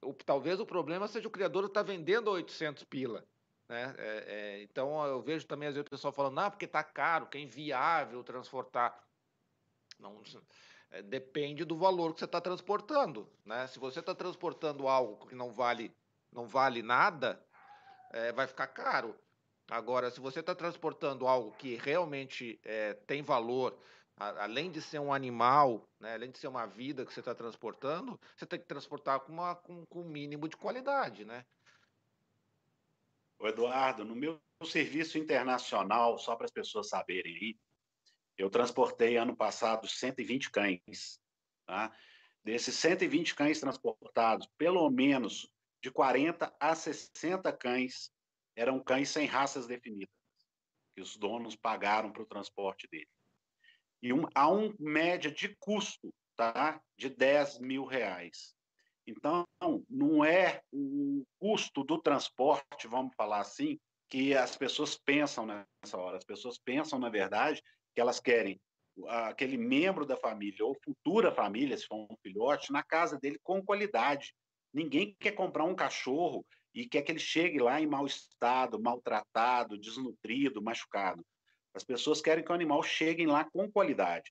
[0.03, 3.25] O, talvez o problema seja o criador estar tá vendendo 800 pila.
[3.67, 3.95] Né?
[3.97, 7.27] É, é, então eu vejo também às vezes o pessoal falando, não, porque está caro,
[7.27, 9.03] que é inviável transportar.
[9.99, 10.21] Não,
[10.91, 13.27] é, depende do valor que você está transportando.
[13.47, 13.67] Né?
[13.69, 15.91] Se você está transportando algo que não vale,
[16.31, 17.43] não vale nada,
[18.13, 19.17] é, vai ficar caro.
[19.71, 23.79] Agora, se você está transportando algo que realmente é, tem valor,
[24.17, 27.35] a, além de ser um animal, né, além de ser uma vida que você está
[27.37, 31.47] transportando, você tem que transportar com, uma, com, com um mínimo de qualidade, né?
[33.39, 37.59] O Eduardo, no meu serviço internacional, só para as pessoas saberem aí,
[38.37, 41.21] eu transportei ano passado 120 cães.
[41.65, 41.93] Tá?
[42.43, 45.49] Desses 120 cães transportados, pelo menos
[45.81, 48.13] de 40 a 60 cães
[48.57, 50.15] eram cães sem raças definidas,
[50.95, 53.09] que os donos pagaram para o transporte dele.
[54.03, 58.55] E um, há uma média de custo tá, de 10 mil reais.
[59.07, 59.47] Então,
[59.89, 66.17] não é o custo do transporte, vamos falar assim, que as pessoas pensam nessa hora.
[66.17, 67.63] As pessoas pensam, na verdade,
[67.95, 68.61] que elas querem
[69.07, 73.65] aquele membro da família ou futura família, se for um filhote, na casa dele com
[73.65, 74.35] qualidade.
[74.73, 79.79] Ninguém quer comprar um cachorro e quer que ele chegue lá em mau estado, maltratado,
[79.79, 81.25] desnutrido, machucado.
[81.75, 84.31] As pessoas querem que o animal chegue lá com qualidade.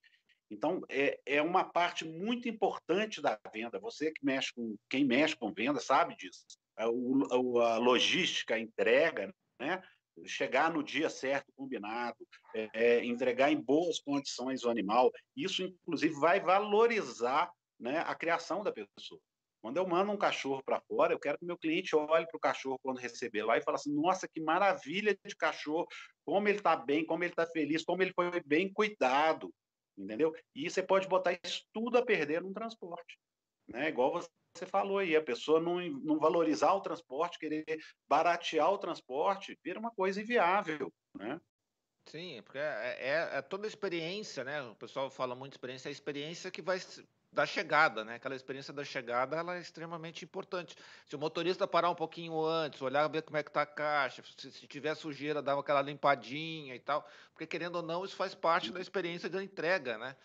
[0.51, 3.79] Então, é, é uma parte muito importante da venda.
[3.79, 6.45] Você que mexe com, quem mexe com venda sabe disso.
[6.75, 9.81] A, a, a logística, a entrega, né?
[10.25, 12.17] chegar no dia certo, combinado,
[12.53, 18.63] é, é, entregar em boas condições o animal, isso, inclusive, vai valorizar né, a criação
[18.63, 19.21] da pessoa.
[19.61, 22.39] Quando eu mando um cachorro para fora, eu quero que meu cliente olhe para o
[22.39, 25.87] cachorro quando receber lá e fale assim: nossa, que maravilha de cachorro,
[26.25, 29.53] como ele está bem, como ele está feliz, como ele foi bem cuidado,
[29.97, 30.33] entendeu?
[30.55, 33.19] E você pode botar isso tudo a perder num transporte,
[33.67, 33.89] né?
[33.89, 34.21] Igual
[34.55, 37.65] você falou aí, a pessoa não, não valorizar o transporte, querer
[38.07, 41.39] baratear o transporte, vira uma coisa inviável, né?
[42.05, 44.61] Sim, porque é, é, é toda a experiência, né?
[44.63, 46.79] O pessoal fala muito experiência, é a experiência que vai
[47.31, 48.15] da chegada, né?
[48.15, 50.75] Aquela experiência da chegada, ela é extremamente importante.
[51.05, 54.23] Se o motorista parar um pouquinho antes, olhar ver como é que tá a caixa,
[54.37, 58.33] se, se tiver sujeira, dar aquela limpadinha e tal, porque querendo ou não, isso faz
[58.33, 60.15] parte da experiência da entrega, né?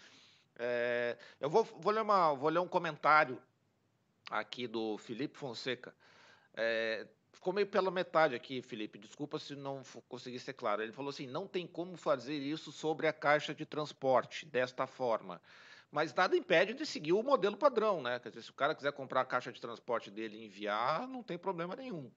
[0.56, 3.40] É, eu vou, vou, ler uma, vou ler um comentário
[4.30, 5.94] aqui do Felipe Fonseca.
[6.54, 8.98] É, ficou meio pela metade aqui, Felipe.
[8.98, 10.80] Desculpa se não consegui ser claro.
[10.80, 15.40] Ele falou assim: não tem como fazer isso sobre a caixa de transporte desta forma
[15.94, 18.18] mas nada impede de seguir o modelo padrão, né?
[18.18, 21.22] Quer dizer, se o cara quiser comprar a caixa de transporte dele e enviar, não
[21.22, 22.10] tem problema nenhum.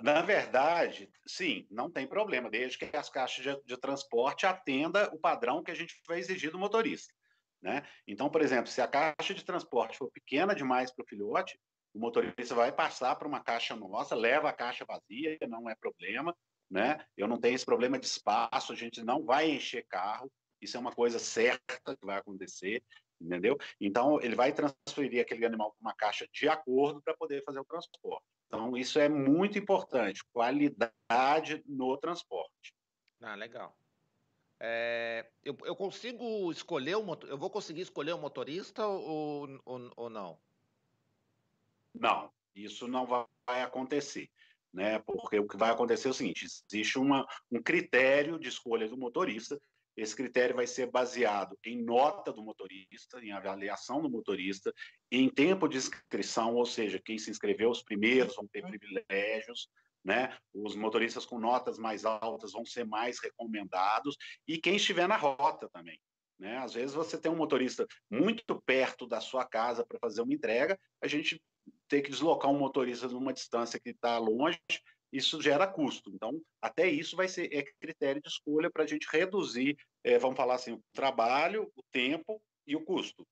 [0.00, 5.18] Na verdade, sim, não tem problema, desde que as caixas de, de transporte atenda o
[5.18, 7.12] padrão que a gente vai exigir do motorista.
[7.60, 7.82] Né?
[8.06, 11.58] Então, por exemplo, se a caixa de transporte for pequena demais para o filhote,
[11.92, 16.32] o motorista vai passar para uma caixa nossa, leva a caixa vazia, não é problema.
[16.70, 17.04] Né?
[17.16, 20.30] Eu não tenho esse problema de espaço, a gente não vai encher carro.
[20.60, 22.82] Isso é uma coisa certa que vai acontecer,
[23.20, 23.56] entendeu?
[23.80, 27.64] Então, ele vai transferir aquele animal para uma caixa de acordo para poder fazer o
[27.64, 28.24] transporte.
[28.46, 32.74] Então, isso é muito importante, qualidade no transporte.
[33.20, 33.76] Ah, legal.
[34.58, 40.10] É, eu, eu, consigo escolher o eu vou conseguir escolher o motorista ou, ou, ou
[40.10, 40.38] não?
[41.94, 44.28] Não, isso não vai acontecer.
[44.72, 44.98] Né?
[45.00, 48.96] Porque o que vai acontecer é o seguinte: existe uma, um critério de escolha do
[48.96, 49.60] motorista
[49.96, 54.72] esse critério vai ser baseado em nota do motorista, em avaliação do motorista,
[55.10, 59.68] em tempo de inscrição, ou seja, quem se inscreveu, os primeiros vão ter privilégios,
[60.04, 60.36] né?
[60.54, 64.16] Os motoristas com notas mais altas vão ser mais recomendados
[64.48, 66.00] e quem estiver na rota também.
[66.38, 66.56] Né?
[66.56, 70.78] Às vezes você tem um motorista muito perto da sua casa para fazer uma entrega,
[71.02, 71.40] a gente
[71.86, 74.58] tem que deslocar um motorista numa distância que está longe,
[75.12, 76.10] isso gera custo.
[76.14, 80.36] Então, até isso vai ser é critério de escolha para a gente reduzir, é, vamos
[80.36, 83.26] falar assim, o trabalho, o tempo e o custo.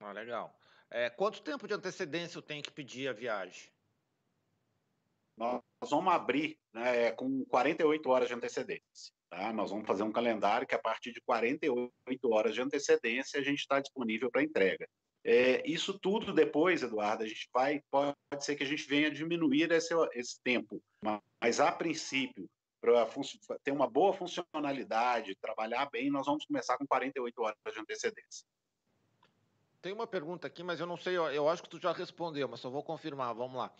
[0.00, 0.56] Ah, legal.
[0.90, 3.70] É, quanto tempo de antecedência eu tenho que pedir a viagem?
[5.36, 9.12] Nós vamos abrir né, com 48 horas de antecedência.
[9.28, 9.52] Tá?
[9.52, 11.92] Nós vamos fazer um calendário que, a partir de 48
[12.30, 14.88] horas de antecedência, a gente está disponível para entrega.
[15.24, 19.70] É, isso tudo depois, Eduardo, a gente vai, pode ser que a gente venha diminuir
[19.70, 20.82] esse, esse tempo,
[21.40, 22.48] mas a princípio,
[22.80, 23.06] para
[23.62, 28.46] ter uma boa funcionalidade, trabalhar bem, nós vamos começar com 48 horas de antecedência.
[29.80, 32.60] Tem uma pergunta aqui, mas eu não sei, eu acho que tu já respondeu, mas
[32.60, 33.70] só vou confirmar, vamos lá.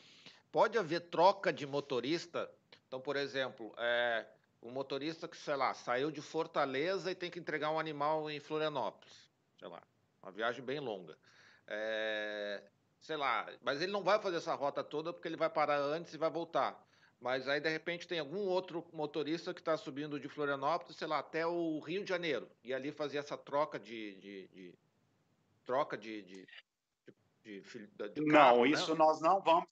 [0.52, 2.48] Pode haver troca de motorista?
[2.86, 4.26] Então, por exemplo, é,
[4.62, 8.38] um motorista que, sei lá, saiu de Fortaleza e tem que entregar um animal em
[8.38, 9.82] Florianópolis, sei lá,
[10.22, 11.18] uma viagem bem longa.
[11.66, 12.62] É,
[13.05, 16.14] sei lá, mas ele não vai fazer essa rota toda porque ele vai parar antes
[16.14, 16.82] e vai voltar.
[17.20, 21.18] Mas aí, de repente, tem algum outro motorista que está subindo de Florianópolis, sei lá,
[21.18, 22.50] até o Rio de Janeiro.
[22.62, 24.14] E ali fazer essa troca de.
[24.16, 24.74] de, de
[25.66, 26.46] troca de, de,
[27.42, 28.70] de, de Não, carro, né?
[28.70, 28.98] isso né?
[28.98, 29.68] nós não vamos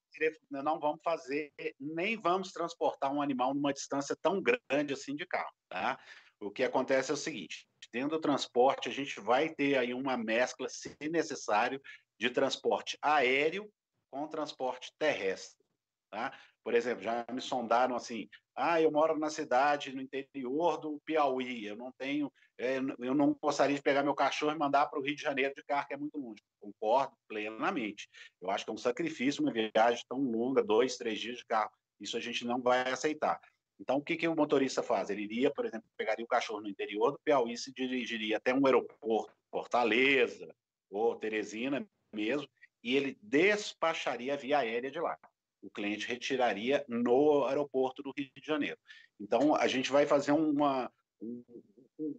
[0.50, 5.52] não vamos fazer, nem vamos transportar um animal numa distância tão grande assim de carro.
[5.68, 5.98] Tá?
[6.38, 10.16] O que acontece é o seguinte: dentro do transporte, a gente vai ter aí uma
[10.16, 11.80] mescla, se necessário,
[12.18, 13.70] de transporte aéreo
[14.10, 15.64] com transporte terrestre.
[16.10, 16.38] Tá?
[16.62, 21.66] Por exemplo, já me sondaram assim: ah, eu moro na cidade, no interior do Piauí,
[21.66, 25.02] eu não tenho, é, eu não gostaria de pegar meu cachorro e mandar para o
[25.02, 26.42] Rio de Janeiro de carro, que é muito longe.
[26.60, 28.08] Concordo plenamente.
[28.40, 31.72] Eu acho que é um sacrifício uma viagem tão longa, dois, três dias de carro.
[31.98, 33.40] Isso a gente não vai aceitar.
[33.80, 35.10] Então, o que, que o motorista faz?
[35.10, 38.64] Ele iria, por exemplo, pegaria o cachorro no interior do Piauí, se dirigiria até um
[38.66, 40.54] aeroporto, Fortaleza
[40.90, 42.48] ou Teresina mesmo,
[42.82, 45.18] e ele despacharia via aérea de lá.
[45.62, 48.78] O cliente retiraria no aeroporto do Rio de Janeiro.
[49.20, 50.90] Então, a gente vai fazer uma.
[51.20, 51.44] Um,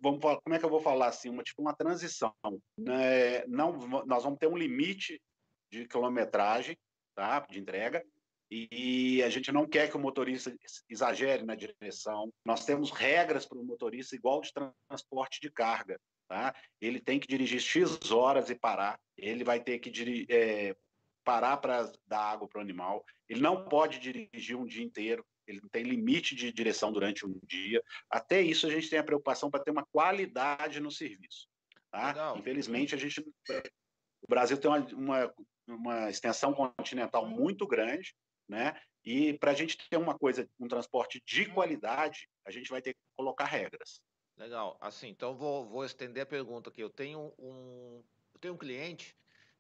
[0.01, 1.29] vamos, como é que eu vou falar assim?
[1.29, 2.33] Uma, tipo uma transição.
[2.77, 3.45] Né?
[3.47, 3.73] Não,
[4.05, 5.21] nós vamos ter um limite
[5.69, 6.77] de quilometragem
[7.15, 7.39] tá?
[7.41, 8.03] de entrega,
[8.51, 10.55] e a gente não quer que o motorista
[10.87, 12.31] exagere na direção.
[12.45, 14.51] Nós temos regras para o motorista igual de
[14.87, 15.99] transporte de carga.
[16.33, 16.51] Tá?
[16.81, 18.99] Ele tem que dirigir X horas e parar.
[19.15, 20.75] Ele vai ter que é,
[21.23, 23.05] parar para dar água para o animal.
[23.29, 25.23] Ele não pode dirigir um dia inteiro.
[25.45, 27.83] Ele não tem limite de direção durante um dia.
[28.09, 31.47] Até isso a gente tem a preocupação para ter uma qualidade no serviço.
[31.91, 32.33] Tá?
[32.35, 35.33] Infelizmente, a gente, o Brasil tem uma, uma,
[35.67, 38.11] uma extensão continental muito grande,
[38.49, 38.73] né?
[39.05, 42.95] E para a gente ter uma coisa, um transporte de qualidade, a gente vai ter
[42.95, 44.01] que colocar regras.
[44.37, 44.77] Legal.
[44.81, 46.81] Assim, então vou, vou estender a pergunta aqui.
[46.81, 48.03] Eu tenho um,
[48.33, 49.15] eu tenho um cliente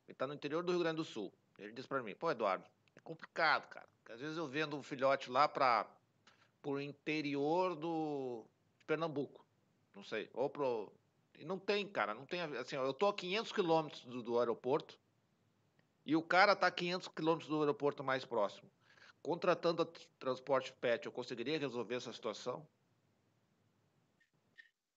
[0.05, 1.31] que está no interior do Rio Grande do Sul.
[1.57, 2.65] Ele disse para mim, pô, Eduardo,
[2.95, 3.87] é complicado, cara.
[3.97, 5.87] Porque às vezes eu vendo um filhote lá para
[6.63, 8.45] o interior do
[8.79, 9.45] de Pernambuco.
[9.95, 10.29] Não sei.
[10.33, 10.91] Ou pro.
[11.37, 12.13] E não tem, cara.
[12.13, 12.41] Não tem.
[12.41, 14.99] Assim, eu tô a 500 quilômetros do, do aeroporto
[16.05, 18.69] e o cara tá a 500 quilômetros do aeroporto mais próximo.
[19.21, 19.85] Contratando
[20.19, 22.67] transporte PET, eu conseguiria resolver essa situação?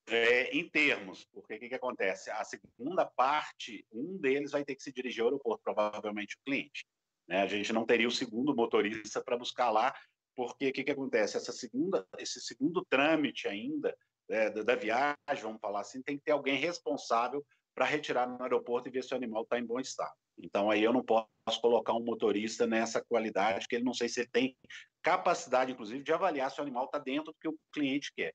[0.09, 2.31] É, em termos, porque o que, que, acontece?
[2.31, 6.85] A segunda parte, um deles vai ter que se dirigir ao aeroporto, provavelmente o cliente.
[7.27, 7.41] Né?
[7.41, 9.93] A gente não teria o segundo motorista para buscar lá,
[10.33, 11.35] porque o que, que acontece?
[11.35, 13.93] Essa segunda, esse segundo trâmite ainda
[14.29, 17.45] é, da, da, viagem, vamos falar assim, tem que ter alguém responsável
[17.75, 20.13] para retirar no aeroporto e ver se o animal está em bom estado.
[20.37, 24.21] Então aí eu não posso colocar um motorista nessa qualidade, que ele não sei se
[24.21, 24.57] ele tem
[25.01, 28.33] capacidade, inclusive, de avaliar se o animal está dentro do que o cliente quer.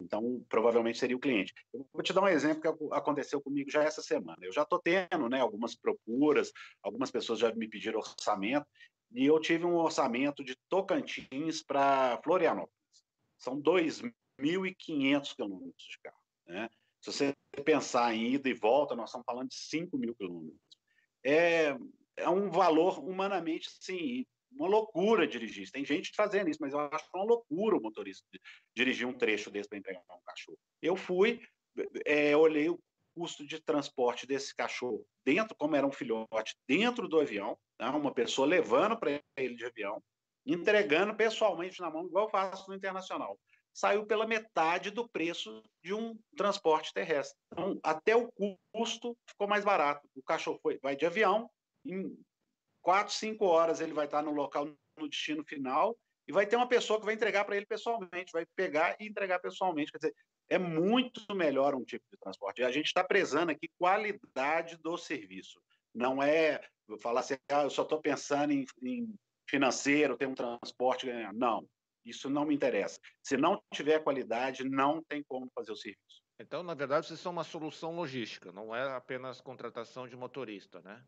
[0.00, 1.52] Então, provavelmente seria o cliente.
[1.72, 4.38] Eu vou te dar um exemplo que aconteceu comigo já essa semana.
[4.42, 8.66] Eu já estou tendo né, algumas procuras, algumas pessoas já me pediram orçamento,
[9.12, 12.72] e eu tive um orçamento de Tocantins para Florianópolis.
[13.38, 16.22] São 2.500 quilômetros de carro.
[16.46, 16.68] Né?
[17.00, 17.34] Se você
[17.64, 20.60] pensar em ida e volta, nós estamos falando de 5 mil quilômetros.
[21.24, 21.76] É,
[22.16, 25.70] é um valor humanamente, sim, uma loucura dirigir.
[25.70, 28.24] Tem gente fazendo isso, mas eu acho uma loucura o motorista
[28.74, 30.58] dirigir um trecho desse para entregar um cachorro.
[30.82, 31.40] Eu fui,
[32.04, 32.80] é, olhei o
[33.14, 38.14] custo de transporte desse cachorro dentro, como era um filhote, dentro do avião, né, uma
[38.14, 40.02] pessoa levando para ele de avião,
[40.46, 43.38] entregando pessoalmente na mão, igual eu faço no internacional.
[43.74, 47.38] Saiu pela metade do preço de um transporte terrestre.
[47.52, 48.28] Então, até o
[48.72, 50.08] custo ficou mais barato.
[50.16, 51.48] O cachorro foi, vai de avião,
[51.84, 52.16] em
[52.88, 54.64] quatro, cinco horas ele vai estar no local,
[54.96, 55.94] no destino final,
[56.26, 59.38] e vai ter uma pessoa que vai entregar para ele pessoalmente, vai pegar e entregar
[59.40, 59.92] pessoalmente.
[59.92, 60.14] Quer dizer,
[60.48, 62.62] é muito melhor um tipo de transporte.
[62.62, 65.60] E a gente está prezando aqui qualidade do serviço.
[65.94, 66.62] Não é
[67.02, 69.14] falar assim, ah, eu só estou pensando em, em,
[69.46, 71.06] financeiro, ter um transporte.
[71.34, 71.68] Não,
[72.06, 72.98] isso não me interessa.
[73.22, 76.22] Se não tiver qualidade, não tem como fazer o serviço.
[76.40, 81.04] Então, na verdade, vocês são uma solução logística, não é apenas contratação de motorista, né?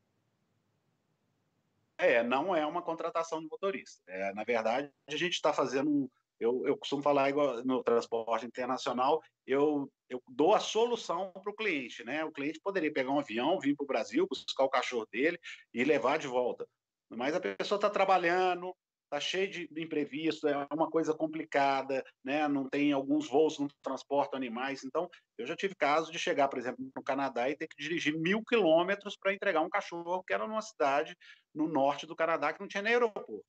[2.00, 4.02] É, não é uma contratação de motorista.
[4.08, 6.10] É, na verdade, a gente está fazendo.
[6.38, 11.54] Eu, eu costumo falar igual no transporte internacional, eu, eu dou a solução para o
[11.54, 12.24] cliente, né?
[12.24, 15.38] O cliente poderia pegar um avião, vir para o Brasil, buscar o cachorro dele
[15.74, 16.66] e levar de volta.
[17.10, 18.74] Mas a pessoa está trabalhando,
[19.10, 22.46] está cheio de imprevisto, é uma coisa complicada, né?
[22.46, 24.84] não tem alguns voos não transportam animais.
[24.84, 28.16] Então, eu já tive caso de chegar, por exemplo, no Canadá e ter que dirigir
[28.16, 31.16] mil quilômetros para entregar um cachorro que era numa cidade
[31.52, 33.44] no norte do Canadá que não tinha nem aeroporto.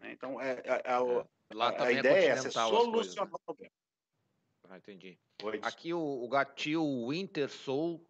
[0.00, 0.12] Né?
[0.12, 3.22] Então, é, é, é, Lá a, a ideia é essa, é solucionar coisas, né?
[3.22, 3.72] o problema.
[4.68, 5.18] Ah, entendi.
[5.62, 8.06] Aqui o, o Gatil Winter Soul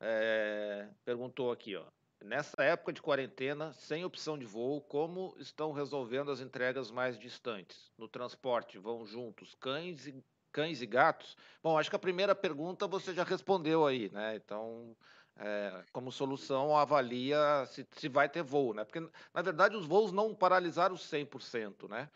[0.00, 1.84] é, perguntou aqui, ó.
[2.24, 7.92] Nessa época de quarentena, sem opção de voo, como estão resolvendo as entregas mais distantes?
[7.98, 11.36] No transporte, vão juntos cães e, cães e gatos?
[11.62, 14.36] Bom, acho que a primeira pergunta você já respondeu aí, né?
[14.36, 14.96] Então,
[15.36, 18.84] é, como solução, avalia se, se vai ter voo, né?
[18.86, 19.00] Porque,
[19.34, 22.08] na verdade, os voos não paralisaram 100%, né?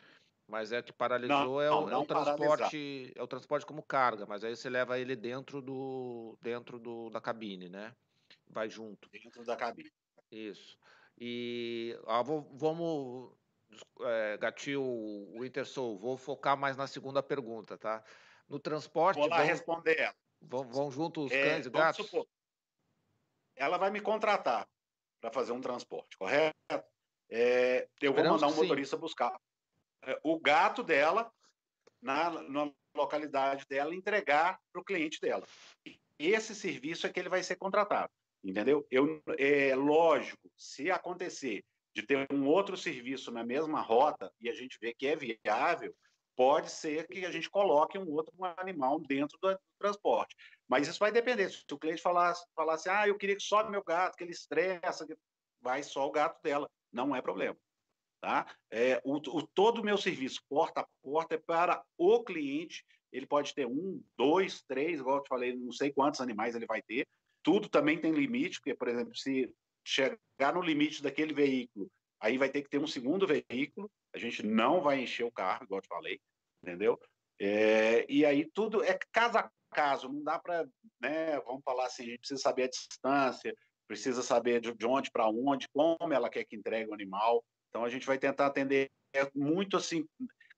[0.48, 3.82] Mas é que paralisou não, é, o, não, é o transporte, é o transporte como
[3.82, 7.94] carga, mas aí você leva ele dentro do dentro do, da cabine, né?
[8.50, 9.08] Vai junto.
[9.10, 9.92] Dentro da cabine.
[10.30, 10.78] Isso.
[11.18, 13.32] E ah, vou, vamos
[14.00, 18.02] é, gatil o Intersoul, vou focar mais na segunda pergunta, tá?
[18.48, 19.18] No transporte.
[19.18, 20.14] Vou lá vão, responder ela.
[20.40, 22.06] Vão, vão junto os é, cães e gatos?
[22.06, 22.26] Supor,
[23.56, 24.68] ela vai me contratar
[25.20, 26.56] para fazer um transporte, correto?
[27.28, 29.00] É, eu vou mandar um motorista sim.
[29.00, 29.38] buscar
[30.02, 31.30] é, o gato dela
[32.00, 35.46] na, na localidade dela entregar para o cliente dela.
[36.18, 38.12] Esse serviço é que ele vai ser contratado,
[38.42, 38.86] entendeu?
[38.90, 41.64] Eu, é lógico, se acontecer
[41.94, 45.94] de ter um outro serviço na mesma rota e a gente vê que é viável,
[46.36, 50.36] pode ser que a gente coloque um outro animal dentro do transporte.
[50.68, 51.50] Mas isso vai depender.
[51.50, 55.04] Se o cliente falasse, falasse ah, eu queria que só meu gato, que ele estressa,
[55.60, 56.70] vai só o gato dela.
[56.92, 57.56] Não é problema.
[58.20, 58.46] Tá?
[58.70, 62.84] É, o, o, todo o meu serviço, porta a porta, é para o cliente.
[63.12, 66.66] Ele pode ter um, dois, três, igual eu te falei, não sei quantos animais ele
[66.66, 67.04] vai ter.
[67.42, 69.52] Tudo também tem limite, porque, por exemplo, se
[69.84, 73.90] chegar no limite daquele veículo, aí vai ter que ter um segundo veículo.
[74.14, 76.20] A gente não vai encher o carro, igual eu te falei,
[76.62, 77.00] entendeu?
[77.40, 80.66] É, e aí tudo é caso a caso, não dá para,
[81.00, 83.54] né, vamos falar assim, a gente precisa saber a distância,
[83.86, 87.44] precisa saber de, de onde para onde, como ela quer que entregue o animal.
[87.68, 88.90] Então a gente vai tentar atender
[89.34, 90.06] muito assim,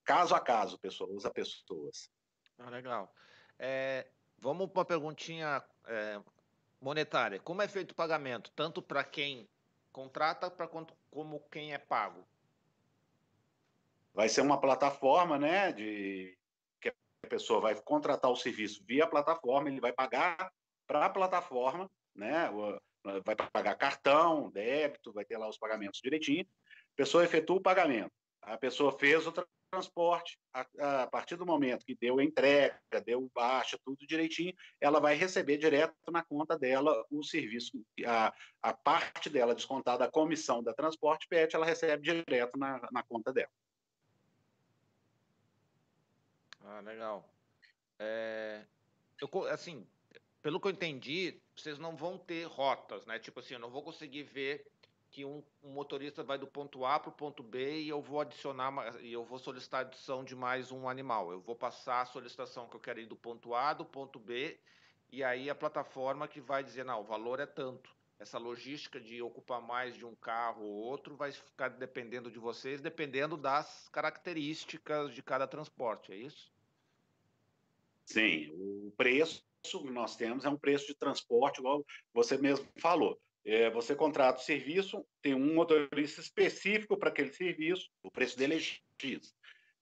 [0.03, 2.09] caso a caso, pessoas a pessoas.
[2.57, 3.13] Ah, legal.
[3.59, 4.07] É,
[4.37, 6.21] vamos para uma perguntinha é,
[6.81, 7.39] monetária.
[7.39, 9.47] Como é feito o pagamento, tanto para quem
[9.91, 12.25] contrata para como quem é pago?
[14.13, 16.37] Vai ser uma plataforma, né, de
[16.81, 20.51] que a pessoa vai contratar o serviço via plataforma, ele vai pagar
[20.87, 22.49] para a plataforma, né,
[23.23, 26.45] vai pagar cartão, débito, vai ter lá os pagamentos direitinho,
[26.93, 28.11] a pessoa efetua o pagamento.
[28.41, 29.33] A pessoa fez o
[29.71, 35.15] transporte, a, a, partir do momento que deu entrega, deu baixa, tudo direitinho, ela vai
[35.15, 37.71] receber direto na conta dela o serviço,
[38.05, 43.01] a, a parte dela descontada, a comissão da transporte PET, ela recebe direto na, na
[43.01, 43.51] conta dela.
[46.63, 47.27] Ah, legal.
[47.97, 48.65] É,
[49.19, 49.87] eu, assim,
[50.41, 53.19] pelo que eu entendi, vocês não vão ter rotas, né?
[53.19, 54.65] Tipo assim, eu não vou conseguir ver
[55.11, 58.21] que um, um motorista vai do ponto A para o ponto B e eu vou
[58.21, 61.31] adicionar e eu vou solicitar a adição de mais um animal.
[61.31, 64.57] Eu vou passar a solicitação que eu quero ir do ponto A do ponto B
[65.11, 67.93] e aí a plataforma que vai dizer não, o valor é tanto.
[68.17, 72.79] Essa logística de ocupar mais de um carro ou outro vai ficar dependendo de vocês,
[72.79, 76.49] dependendo das características de cada transporte, é isso?
[78.05, 83.19] Sim, o preço que nós temos é um preço de transporte, igual você mesmo falou.
[83.43, 88.55] É, você contrata o serviço, tem um motorista específico para aquele serviço, o preço dele
[88.55, 89.35] é X.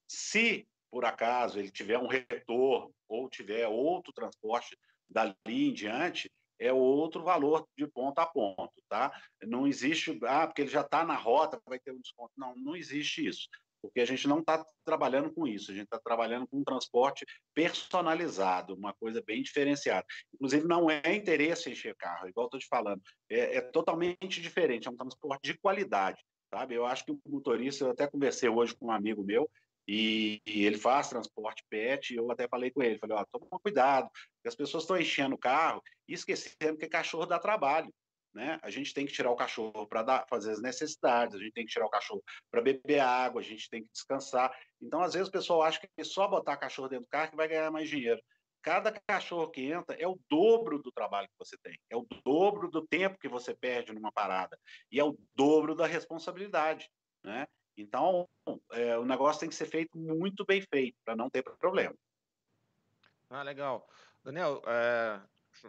[0.08, 4.78] Se, por acaso, ele tiver um retorno ou tiver outro transporte
[5.10, 9.12] dali em diante, é outro valor de ponto a ponto, tá?
[9.44, 12.34] Não existe, ah, porque ele já está na rota, vai ter um desconto.
[12.38, 13.48] Não, não existe isso
[13.82, 17.26] porque a gente não está trabalhando com isso, a gente está trabalhando com um transporte
[17.54, 20.06] personalizado, uma coisa bem diferenciada.
[20.34, 24.92] Inclusive, não é interesse encher carro, igual estou te falando, é, é, totalmente diferente, é
[24.92, 26.22] um transporte de qualidade,
[26.54, 26.76] sabe?
[26.76, 29.50] Eu acho que o motorista, eu até conversei hoje com um amigo meu,
[29.92, 33.60] e, e ele faz transporte pet, e eu até falei com ele, falei, ó, toma
[33.60, 34.08] cuidado,
[34.46, 37.92] as pessoas estão enchendo o carro e esquecendo que cachorro dá trabalho.
[38.34, 38.60] Né?
[38.62, 41.72] A gente tem que tirar o cachorro para fazer as necessidades, a gente tem que
[41.72, 44.56] tirar o cachorro para beber água, a gente tem que descansar.
[44.82, 47.38] Então, às vezes, o pessoal acha que é só botar cachorro dentro do carro que
[47.38, 48.22] vai ganhar mais dinheiro.
[48.62, 52.70] Cada cachorro que entra é o dobro do trabalho que você tem, é o dobro
[52.70, 54.60] do tempo que você perde numa parada
[54.92, 56.90] e é o dobro da responsabilidade.
[57.24, 57.48] Né?
[57.78, 58.28] Então,
[58.74, 61.96] é, o negócio tem que ser feito muito bem feito para não ter problema.
[63.30, 63.88] Ah, legal.
[64.24, 65.22] Daniel, é,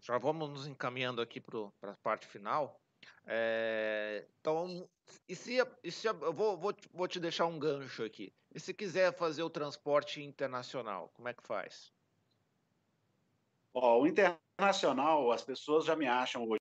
[0.02, 2.80] já vamos nos encaminhando aqui para a parte final.
[3.26, 4.88] É, então,
[5.28, 8.32] e se, e se eu vou, vou, vou te deixar um gancho aqui.
[8.54, 11.92] E se quiser fazer o transporte internacional, como é que faz?
[13.72, 16.60] O internacional, as pessoas já me acham hoje.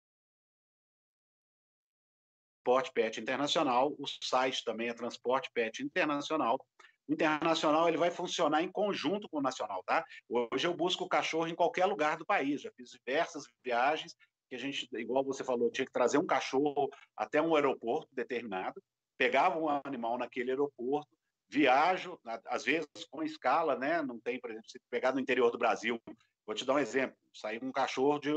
[2.63, 6.57] Transporte Pet Internacional, o site também é Transporte Pet Internacional.
[7.09, 10.05] Internacional ele vai funcionar em conjunto com o nacional, tá?
[10.29, 12.61] Hoje eu busco o cachorro em qualquer lugar do país.
[12.61, 14.15] Já fiz diversas viagens
[14.47, 18.81] que a gente, igual você falou, tinha que trazer um cachorro até um aeroporto determinado,
[19.17, 21.09] pegava um animal naquele aeroporto,
[21.47, 24.01] viajo, às vezes com escala, né?
[24.01, 25.99] Não tem, por exemplo, se pegar no interior do Brasil,
[26.45, 28.31] vou te dar um exemplo, saiu um cachorro de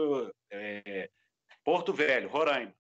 [0.51, 1.11] é,
[1.63, 2.75] Porto Velho, Roraima.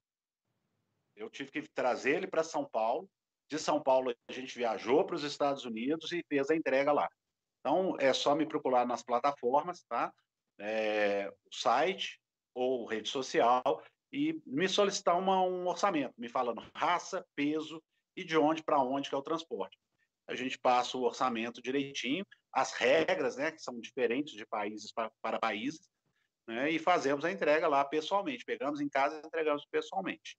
[1.14, 3.08] Eu tive que trazer ele para São Paulo.
[3.52, 7.06] De São Paulo, a gente viajou para os Estados Unidos e fez a entrega lá.
[7.60, 10.10] Então, é só me procurar nas plataformas, tá?
[10.58, 12.18] É, o site
[12.54, 17.82] ou rede social e me solicitar uma, um orçamento, me falando raça, peso
[18.16, 19.78] e de onde para onde que é o transporte.
[20.26, 22.24] A gente passa o orçamento direitinho,
[22.54, 25.90] as regras, né, que são diferentes de países para, para países,
[26.48, 28.46] né, e fazemos a entrega lá pessoalmente.
[28.46, 30.38] Pegamos em casa e entregamos pessoalmente.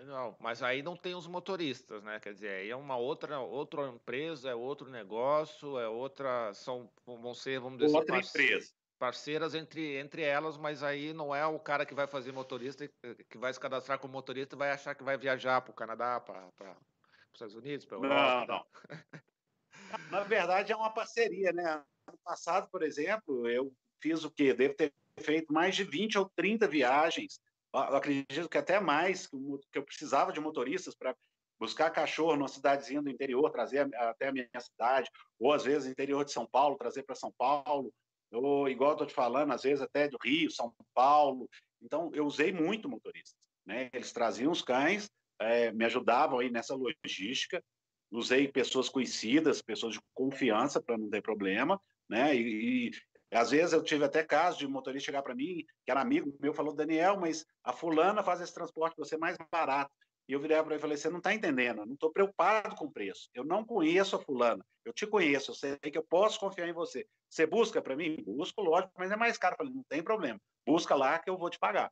[0.00, 2.18] Legal, mas aí não tem os motoristas, né?
[2.18, 7.34] Quer dizer, aí é uma outra, outra empresa, é outro negócio, é outra, são, vão
[7.34, 8.72] ser, vamos dizer outra assim, empresa.
[8.98, 12.88] parceiras entre, entre elas, mas aí não é o cara que vai fazer motorista,
[13.28, 16.18] que vai se cadastrar como motorista e vai achar que vai viajar para o Canadá,
[16.18, 18.46] para os Estados Unidos, para Europa.
[18.48, 18.66] Não, não.
[20.10, 21.82] Na verdade, é uma parceria, né?
[22.06, 23.70] Ano passado, por exemplo, eu
[24.00, 24.54] fiz o quê?
[24.54, 27.38] Devo ter feito mais de 20 ou 30 viagens.
[27.72, 31.14] Eu acredito que até mais, que eu precisava de motoristas para
[31.58, 36.24] buscar cachorro numa cidadezinha do interior, trazer até a minha cidade, ou às vezes interior
[36.24, 37.92] de São Paulo, trazer para São Paulo,
[38.32, 41.48] ou igual estou te falando, às vezes até do Rio, São Paulo.
[41.82, 43.46] Então, eu usei muito motoristas.
[43.66, 43.90] Né?
[43.92, 47.62] Eles traziam os cães, é, me ajudavam aí nessa logística,
[48.10, 52.34] usei pessoas conhecidas, pessoas de confiança para não ter problema, né?
[52.34, 52.90] E,
[53.36, 56.52] às vezes eu tive até casos de motorista chegar para mim, que era amigo meu,
[56.52, 59.90] falou: Daniel, mas a fulana faz esse transporte para você mais barato.
[60.28, 62.74] E eu virei para ele e falei: você não está entendendo, eu não estou preocupado
[62.76, 63.28] com o preço.
[63.34, 66.72] Eu não conheço a fulana, eu te conheço, eu sei que eu posso confiar em
[66.72, 67.06] você.
[67.28, 68.22] Você busca para mim?
[68.24, 69.54] Busco, lógico, mas é mais caro.
[69.54, 71.90] Eu falei: não tem problema, busca lá que eu vou te pagar.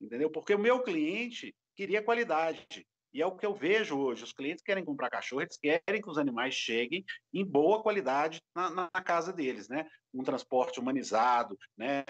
[0.00, 0.30] Entendeu?
[0.30, 2.86] Porque o meu cliente queria qualidade.
[3.12, 4.24] E é o que eu vejo hoje.
[4.24, 8.70] Os clientes querem comprar cachorro, eles querem que os animais cheguem em boa qualidade na,
[8.70, 9.88] na casa deles, né?
[10.12, 12.04] Um transporte humanizado, né?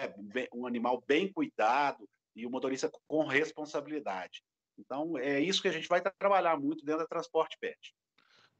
[0.53, 4.41] Um animal bem cuidado e o motorista com responsabilidade.
[4.77, 7.93] Então, é isso que a gente vai trabalhar muito dentro da Transporte Pet.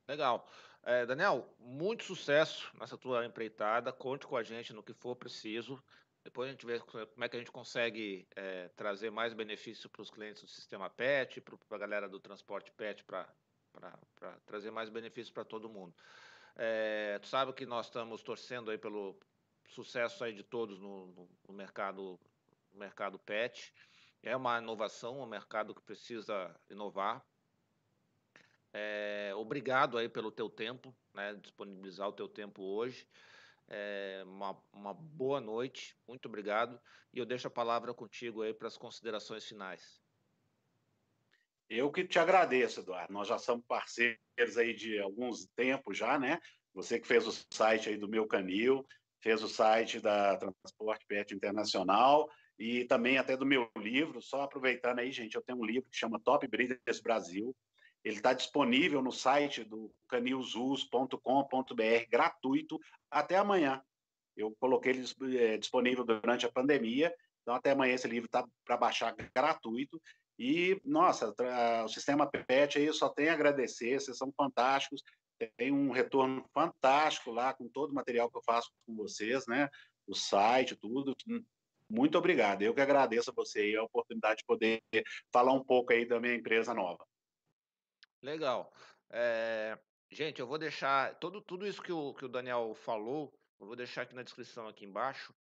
[0.07, 0.47] Legal.
[0.83, 3.91] É, Daniel, muito sucesso nessa tua empreitada.
[3.91, 5.81] Conte com a gente no que for preciso.
[6.29, 10.03] Depois a gente vê como é que a gente consegue é, trazer mais benefício para
[10.03, 13.27] os clientes do sistema PET, para a galera do transporte PET, para
[14.45, 15.91] trazer mais benefício para todo mundo.
[16.55, 19.19] É, tu sabe que nós estamos torcendo aí pelo
[19.69, 22.19] sucesso aí de todos no, no, no mercado
[22.71, 23.73] no mercado PET.
[24.21, 27.25] É uma inovação, um mercado que precisa inovar.
[28.71, 33.07] É, obrigado aí pelo teu tempo, né, disponibilizar o teu tempo hoje.
[33.69, 36.79] É, uma, uma boa noite, muito obrigado.
[37.13, 40.01] E eu deixo a palavra contigo aí para as considerações finais.
[41.69, 43.13] Eu que te agradeço, Eduardo.
[43.13, 46.39] Nós já somos parceiros aí de alguns tempos já, né?
[46.73, 48.85] Você que fez o site aí do Meu Canil,
[49.21, 54.21] fez o site da Transporte Pet Internacional e também até do meu livro.
[54.21, 57.55] Só aproveitando aí, gente, eu tenho um livro que chama Top Breeders Brasil.
[58.03, 61.15] Ele está disponível no site do canilzus.com.br,
[62.09, 62.79] gratuito,
[63.11, 63.81] até amanhã.
[64.35, 68.77] Eu coloquei ele é, disponível durante a pandemia, então até amanhã esse livro está para
[68.77, 70.01] baixar gratuito.
[70.37, 71.35] E, nossa,
[71.83, 75.03] o sistema PET aí só tenho a agradecer, vocês são fantásticos,
[75.57, 79.69] tem um retorno fantástico lá com todo o material que eu faço com vocês, né?
[80.07, 81.15] O site, tudo.
[81.89, 82.61] Muito obrigado.
[82.61, 84.81] Eu que agradeço a você aí a oportunidade de poder
[85.31, 87.05] falar um pouco aí da minha empresa nova.
[88.21, 88.71] Legal.
[89.09, 89.77] É,
[90.11, 93.75] gente, eu vou deixar todo, tudo isso que o, que o Daniel falou, eu vou
[93.75, 95.33] deixar aqui na descrição aqui embaixo.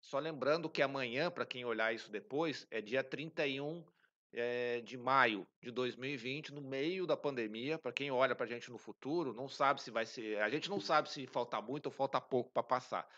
[0.00, 3.84] Só lembrando que amanhã, para quem olhar isso depois, é dia 31
[4.32, 7.78] é, de maio de 2020, no meio da pandemia.
[7.78, 10.40] Para quem olha para a gente no futuro, não sabe se vai ser.
[10.40, 13.08] A gente não sabe se falta muito ou falta pouco para passar.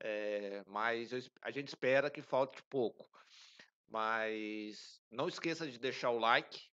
[0.00, 3.08] É, mas eu, a gente espera que falte pouco.
[3.88, 6.71] Mas não esqueça de deixar o like,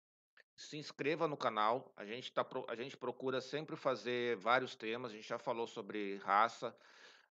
[0.58, 1.94] se inscreva no canal.
[1.96, 5.12] A gente, tá, a gente procura sempre fazer vários temas.
[5.12, 6.76] A gente já falou sobre raça,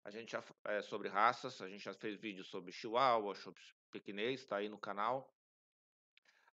[0.04, 3.60] a gente já é, sobre raças, a gente já fez vídeo sobre chihuahua, sobre
[3.90, 5.34] pequinês, está aí no canal.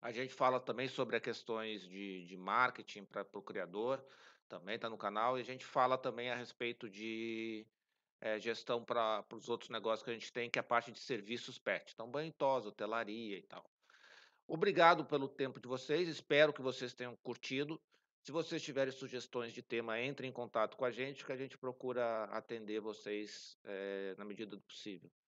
[0.01, 4.03] A gente fala também sobre as questões de, de marketing para o criador,
[4.49, 5.37] também está no canal.
[5.37, 7.65] E a gente fala também a respeito de
[8.19, 10.99] é, gestão para os outros negócios que a gente tem, que é a parte de
[10.99, 11.93] serviços pet.
[11.93, 13.72] Então, banho tosa, hotelaria e tal.
[14.47, 17.79] Obrigado pelo tempo de vocês, espero que vocês tenham curtido.
[18.21, 21.57] Se vocês tiverem sugestões de tema, entrem em contato com a gente, que a gente
[21.57, 25.11] procura atender vocês é, na medida do possível.